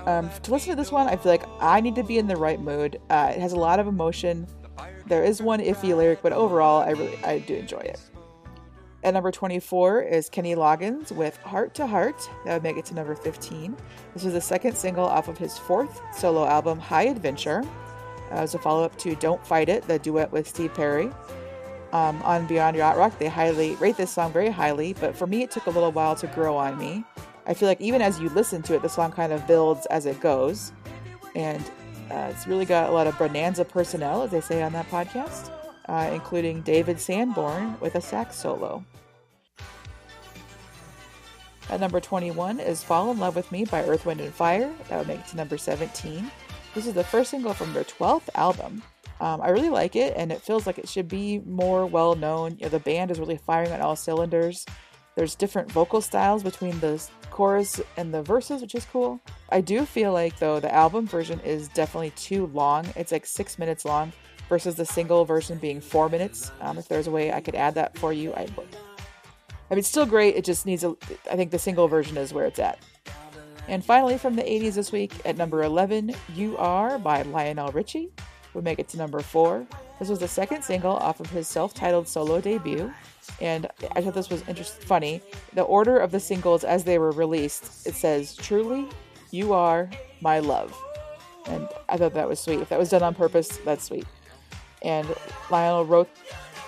Um, 0.06 0.30
to 0.44 0.52
listen 0.52 0.70
to 0.70 0.76
this 0.76 0.92
one, 0.92 1.08
I 1.08 1.16
feel 1.16 1.32
like 1.32 1.44
I 1.60 1.82
need 1.82 1.96
to 1.96 2.04
be 2.04 2.18
in 2.18 2.28
the 2.28 2.36
right 2.36 2.60
mood. 2.60 3.00
Uh, 3.10 3.32
it 3.36 3.40
has 3.40 3.54
a 3.54 3.58
lot 3.58 3.80
of 3.80 3.88
emotion. 3.88 4.48
There 5.08 5.24
is 5.24 5.42
one 5.42 5.60
iffy 5.60 5.96
lyric, 5.96 6.22
but 6.22 6.34
overall, 6.34 6.82
I 6.82 6.92
really 6.92 7.18
I 7.24 7.40
do 7.40 7.56
enjoy 7.56 7.80
it. 7.80 8.00
At 9.04 9.14
number 9.14 9.32
24 9.32 10.02
is 10.02 10.30
Kenny 10.30 10.56
Loggins 10.56 11.12
with 11.12 11.38
Heart 11.38 11.76
to 11.76 11.88
Heart. 11.88 12.30
That 12.46 12.54
would 12.54 12.64
make 12.64 12.78
it 12.78 12.86
to 12.86 12.94
number 12.94 13.16
15. 13.16 13.78
This 14.14 14.24
was 14.24 14.34
the 14.34 14.42
second 14.42 14.76
single 14.76 15.06
off 15.06 15.28
of 15.28 15.38
his 15.38 15.58
fourth 15.58 16.02
solo 16.16 16.46
album, 16.46 16.80
High 16.80 17.04
Adventure. 17.04 17.64
Uh, 18.32 18.36
as 18.36 18.56
a 18.56 18.60
follow 18.60 18.84
up 18.84 18.98
to 18.98 19.16
Don't 19.16 19.46
Fight 19.46 19.70
It, 19.70 19.88
the 19.88 20.00
duet 20.00 20.32
with 20.32 20.48
Steve 20.48 20.74
Perry. 20.74 21.10
Um, 21.94 22.22
on 22.24 22.46
Beyond 22.48 22.76
Yacht 22.76 22.98
Rock, 22.98 23.18
they 23.18 23.28
highly 23.28 23.76
rate 23.76 23.96
this 23.96 24.12
song 24.12 24.34
very 24.34 24.50
highly, 24.50 24.94
but 24.94 25.16
for 25.16 25.26
me, 25.26 25.44
it 25.44 25.52
took 25.52 25.68
a 25.68 25.70
little 25.70 25.92
while 25.92 26.16
to 26.18 26.28
grow 26.28 26.58
on 26.58 26.78
me. 26.78 27.06
I 27.46 27.54
feel 27.54 27.70
like 27.70 27.80
even 27.80 28.02
as 28.02 28.20
you 28.20 28.28
listen 28.30 28.62
to 28.64 28.76
it, 28.76 28.82
the 28.82 28.90
song 28.90 29.12
kind 29.12 29.32
of 29.32 29.48
builds 29.48 29.86
as 29.86 30.06
it 30.06 30.20
goes. 30.20 30.74
And 31.34 31.64
uh, 32.12 32.30
it's 32.32 32.46
really 32.46 32.66
got 32.66 32.90
a 32.90 32.92
lot 32.92 33.08
of 33.08 33.18
bonanza 33.18 33.64
personnel, 33.64 34.24
as 34.24 34.32
they 34.32 34.42
say 34.42 34.62
on 34.62 34.74
that 34.74 34.90
podcast, 34.90 35.50
uh, 35.88 36.10
including 36.14 36.62
David 36.62 37.00
Sanborn 37.00 37.80
with 37.80 37.96
a 37.96 38.02
sax 38.02 38.36
solo. 38.36 38.84
At 41.70 41.80
number 41.80 42.00
21 42.00 42.60
is 42.60 42.84
Fall 42.84 43.12
in 43.12 43.20
Love 43.20 43.36
with 43.36 43.52
Me 43.52 43.66
by 43.66 43.84
Earth, 43.84 44.06
Wind, 44.06 44.22
and 44.22 44.34
Fire. 44.34 44.74
That 44.90 44.98
would 45.00 45.08
make 45.08 45.20
it 45.20 45.28
to 45.28 45.38
number 45.38 45.58
17. 45.58 46.30
This 46.74 46.88
is 46.88 46.94
the 46.94 47.04
first 47.04 47.32
single 47.32 47.54
from 47.54 47.74
their 47.74 47.84
12th 47.84 48.30
album. 48.36 48.84
Um, 49.20 49.42
I 49.42 49.50
really 49.50 49.70
like 49.70 49.96
it, 49.96 50.14
and 50.16 50.32
it 50.32 50.42
feels 50.42 50.68
like 50.68 50.78
it 50.78 50.88
should 50.88 51.08
be 51.08 51.40
more 51.40 51.86
well 51.86 52.16
known. 52.16 52.58
You 52.60 52.66
know, 52.66 52.70
the 52.70 52.80
band 52.80 53.12
is 53.12 53.20
really 53.20 53.38
firing 53.38 53.72
on 53.72 53.82
all 53.82 53.96
cylinders. 53.96 54.66
There's 55.16 55.34
different 55.34 55.72
vocal 55.72 56.02
styles 56.02 56.44
between 56.44 56.80
the 56.80 57.04
chorus 57.32 57.82
and 57.98 58.14
the 58.14 58.22
verses, 58.22 58.62
which 58.62 58.76
is 58.76 58.86
cool. 58.86 59.20
I 59.50 59.62
do 59.62 59.86
feel 59.86 60.14
like, 60.14 60.38
though, 60.38 60.60
the 60.60 60.74
album 60.74 61.08
version 61.08 61.40
is 61.40 61.70
definitely 61.70 62.12
too 62.12 62.46
long. 62.48 62.86
It's 62.96 63.12
like 63.12 63.26
six 63.26 63.58
minutes 63.58 63.84
long 63.84 64.14
versus 64.48 64.76
the 64.76 64.86
single 64.86 65.26
version 65.26 65.58
being 65.58 65.82
four 65.82 66.08
minutes. 66.08 66.52
Um, 66.62 66.78
if 66.78 66.88
there's 66.88 67.08
a 67.08 67.12
way 67.12 67.34
I 67.34 67.42
could 67.42 67.56
add 67.56 67.74
that 67.76 67.98
for 67.98 68.14
you, 68.14 68.32
I 68.34 68.42
would. 68.56 68.68
I 69.70 69.74
mean, 69.74 69.80
it's 69.80 69.88
still 69.88 70.06
great. 70.06 70.36
It 70.36 70.46
just 70.46 70.68
needs 70.68 70.84
a. 70.84 70.96
I 71.32 71.36
think 71.36 71.50
the 71.50 71.60
single 71.60 71.88
version 71.88 72.16
is 72.18 72.32
where 72.32 72.46
it's 72.46 72.60
at. 72.60 72.78
And 73.68 73.84
finally, 73.84 74.18
from 74.18 74.36
the 74.36 74.44
80s 74.44 74.76
this 74.76 74.92
week, 74.92 75.12
at 75.26 75.36
number 75.36 75.64
11, 75.64 76.16
You 76.36 76.56
Are 76.58 76.98
by 76.98 77.24
Lionel 77.24 77.72
Richie 77.72 78.12
would 78.58 78.66
make 78.66 78.80
it 78.80 78.90
to 78.90 78.98
number 78.98 79.22
4. 79.22 79.66
This 80.00 80.10
was 80.10 80.20
the 80.20 80.28
second 80.28 80.64
single 80.64 80.98
off 80.98 81.22
of 81.22 81.30
his 81.30 81.48
self 81.48 81.74
titled 81.74 82.08
solo 82.08 82.42
debut 82.42 82.92
and 83.42 83.68
I 83.96 84.02
thought 84.02 84.14
this 84.14 84.30
was 84.30 84.42
interesting, 84.48 84.86
funny. 84.86 85.22
The 85.54 85.62
order 85.62 85.98
of 85.98 86.12
the 86.12 86.20
singles 86.20 86.64
as 86.64 86.84
they 86.84 86.98
were 86.98 87.12
released, 87.12 87.86
it 87.86 87.94
says 87.96 88.36
"Truly, 88.36 88.88
you 89.32 89.54
are 89.54 89.90
my 90.22 90.40
love," 90.40 90.76
and 91.46 91.68
I 91.90 91.98
thought 91.98 92.14
that 92.14 92.28
was 92.28 92.40
sweet. 92.40 92.60
If 92.60 92.70
that 92.70 92.80
was 92.80 92.90
done 92.90 93.04
on 93.04 93.14
purpose, 93.14 93.58
that's 93.58 93.86
sweet. 93.86 94.06
And 94.82 95.08
Lionel 95.50 95.86
wrote, 95.86 96.10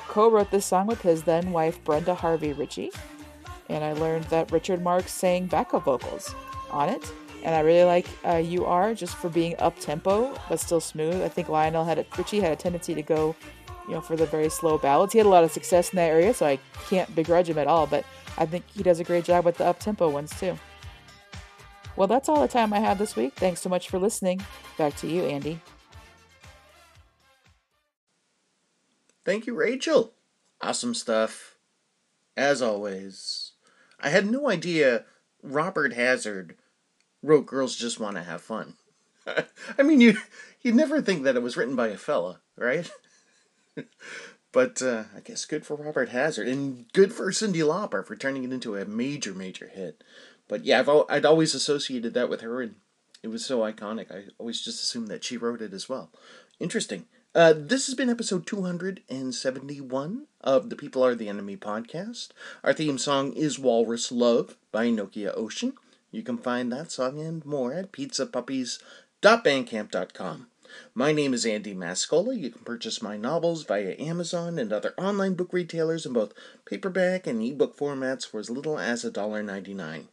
co-wrote 0.08 0.52
this 0.52 0.65
song 0.65 0.88
with 0.88 1.02
his 1.02 1.23
then 1.23 1.52
wife 1.52 1.84
Brenda 1.84 2.13
Harvey 2.13 2.54
Richie, 2.54 2.91
and 3.69 3.84
I 3.84 3.93
learned 3.93 4.25
that 4.25 4.52
Richard 4.52 4.82
Marx 4.82 5.12
sang 5.12 5.45
backup 5.47 5.86
vocals 5.86 6.34
on 6.71 6.89
it. 6.89 7.12
And 7.43 7.56
I 7.56 7.60
really 7.62 7.86
like 7.86 8.08
uh, 8.25 8.38
"You 8.38 8.65
Are" 8.65 8.93
just 8.93 9.15
for 9.15 9.30
being 9.30 9.56
up 9.60 9.80
tempo 9.80 10.34
but 10.49 10.60
still 10.60 10.82
smooth. 10.82 11.21
I 11.21 11.30
think 11.30 11.49
Lionel 11.49 11.86
had 11.86 11.99
a, 11.99 12.06
Richie 12.17 12.39
had 12.39 12.52
a 12.52 12.56
tendency 12.56 12.93
to 12.95 13.02
go 13.02 13.36
you 13.89 13.95
know, 13.95 14.02
for 14.02 14.15
the 14.15 14.28
very 14.28 14.49
slow 14.49 14.78
ballads. 14.78 15.13
He 15.13 15.17
had 15.17 15.25
a 15.25 15.30
lot 15.30 15.43
of 15.43 15.52
success 15.52 15.89
in 15.89 15.97
that 15.97 16.10
area, 16.10 16.32
so 16.32 16.45
I 16.45 16.60
can't 16.89 17.13
begrudge 17.15 17.49
him 17.49 17.58
at 17.58 17.65
all, 17.65 17.88
but 17.88 18.06
I 18.38 18.45
think 18.45 18.63
he 18.69 18.84
does 18.84 18.99
a 18.99 19.04
great 19.04 19.25
job 19.25 19.45
with 19.45 19.58
the 19.58 19.65
up 19.65 19.80
tempo 19.80 20.10
ones 20.10 20.32
too. 20.39 20.58
Well, 21.95 22.08
that's 22.08 22.30
all 22.30 22.39
the 22.39 22.47
time 22.47 22.71
I 22.71 22.80
have 22.80 22.99
this 22.99 23.15
week. 23.15 23.34
Thanks 23.34 23.62
so 23.62 23.69
much 23.69 23.89
for 23.89 23.97
listening. 23.97 24.41
Back 24.78 24.95
to 24.97 25.08
you, 25.08 25.23
Andy. 25.23 25.60
Thank 29.25 29.47
you, 29.47 29.56
Rachel. 29.56 30.13
Awesome 30.62 30.93
stuff. 30.93 31.58
As 32.38 32.62
always, 32.62 33.54
I 33.99 34.10
had 34.10 34.30
no 34.30 34.49
idea 34.49 35.06
Robert 35.41 35.93
Hazard 35.93 36.56
wrote 37.21 37.45
Girls 37.45 37.75
Just 37.75 37.99
Want 37.99 38.15
to 38.15 38.23
Have 38.23 38.41
Fun. 38.41 38.75
I 39.77 39.84
mean, 39.84 40.01
you 40.01 40.17
you'd 40.62 40.75
never 40.75 41.01
think 41.01 41.23
that 41.23 41.36
it 41.36 41.43
was 41.43 41.58
written 41.58 41.75
by 41.75 41.88
a 41.88 41.97
fella, 41.97 42.39
right? 42.58 42.89
but 44.51 44.82
uh, 44.82 45.03
I 45.15 45.19
guess 45.21 45.45
good 45.45 45.65
for 45.65 45.75
Robert 45.75 46.10
Hazard 46.10 46.47
and 46.47 46.86
good 46.93 47.13
for 47.13 47.32
Cyndi 47.32 47.62
Lauper 47.62 48.05
for 48.05 48.15
turning 48.15 48.43
it 48.43 48.53
into 48.53 48.75
a 48.75 48.86
major, 48.86 49.34
major 49.34 49.67
hit. 49.67 50.03
But 50.47 50.65
yeah, 50.65 50.79
I've 50.79 50.89
I'd 51.10 51.25
always 51.25 51.53
associated 51.53 52.13
that 52.13 52.29
with 52.29 52.41
her, 52.41 52.62
and 52.62 52.75
it 53.21 53.27
was 53.27 53.45
so 53.45 53.60
iconic. 53.60 54.12
I 54.12 54.29
always 54.38 54.62
just 54.62 54.82
assumed 54.82 55.10
that 55.10 55.23
she 55.23 55.38
wrote 55.38 55.62
it 55.62 55.73
as 55.73 55.88
well. 55.88 56.10
Interesting. 56.60 57.05
Uh, 57.36 57.53
this 57.55 57.86
has 57.86 57.93
been 57.93 58.10
episode 58.10 58.47
271 58.47 60.25
of 60.41 60.69
the 60.71 60.75
People 60.75 61.05
Are 61.05 61.13
the 61.13 61.29
Enemy 61.29 61.58
podcast. 61.58 62.29
Our 62.63 62.73
theme 62.73 62.97
song 62.97 63.34
is 63.34 63.60
Walrus 63.60 64.12
Love 64.12 64.58
by 64.71 64.88
Nokia 64.88 65.32
Ocean. 65.38 65.73
You 66.12 66.24
can 66.24 66.38
find 66.38 66.72
that 66.72 66.91
song 66.91 67.19
and 67.19 67.45
more 67.45 67.74
at 67.74 67.91
pizzapuppies.bandcamp.com. 67.91 70.48
My 70.93 71.12
name 71.12 71.34
is 71.34 71.45
Andy 71.45 71.74
Mascola. 71.74 72.38
You 72.38 72.52
can 72.52 72.63
purchase 72.63 73.02
my 73.02 73.17
novels 73.17 73.63
via 73.63 73.95
Amazon 74.00 74.60
and 74.60 74.72
other 74.72 74.93
online 74.98 75.34
book 75.34 75.52
retailers 75.52 76.06
in 76.06 76.13
both 76.13 76.34
paperback 76.65 77.28
and 77.28 77.41
ebook 77.41 77.78
formats 77.78 78.28
for 78.28 78.39
as 78.39 78.50
little 78.50 78.78
as 78.78 79.04
$1.99. 79.04 80.06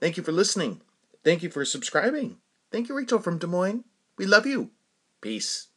Thank 0.00 0.16
you 0.16 0.22
for 0.22 0.32
listening. 0.32 0.80
Thank 1.24 1.42
you 1.42 1.50
for 1.50 1.64
subscribing. 1.64 2.38
Thank 2.70 2.88
you, 2.88 2.96
Rachel 2.96 3.18
from 3.18 3.38
Des 3.38 3.46
Moines. 3.46 3.84
We 4.16 4.26
love 4.26 4.46
you. 4.46 4.70
Peace. 5.20 5.68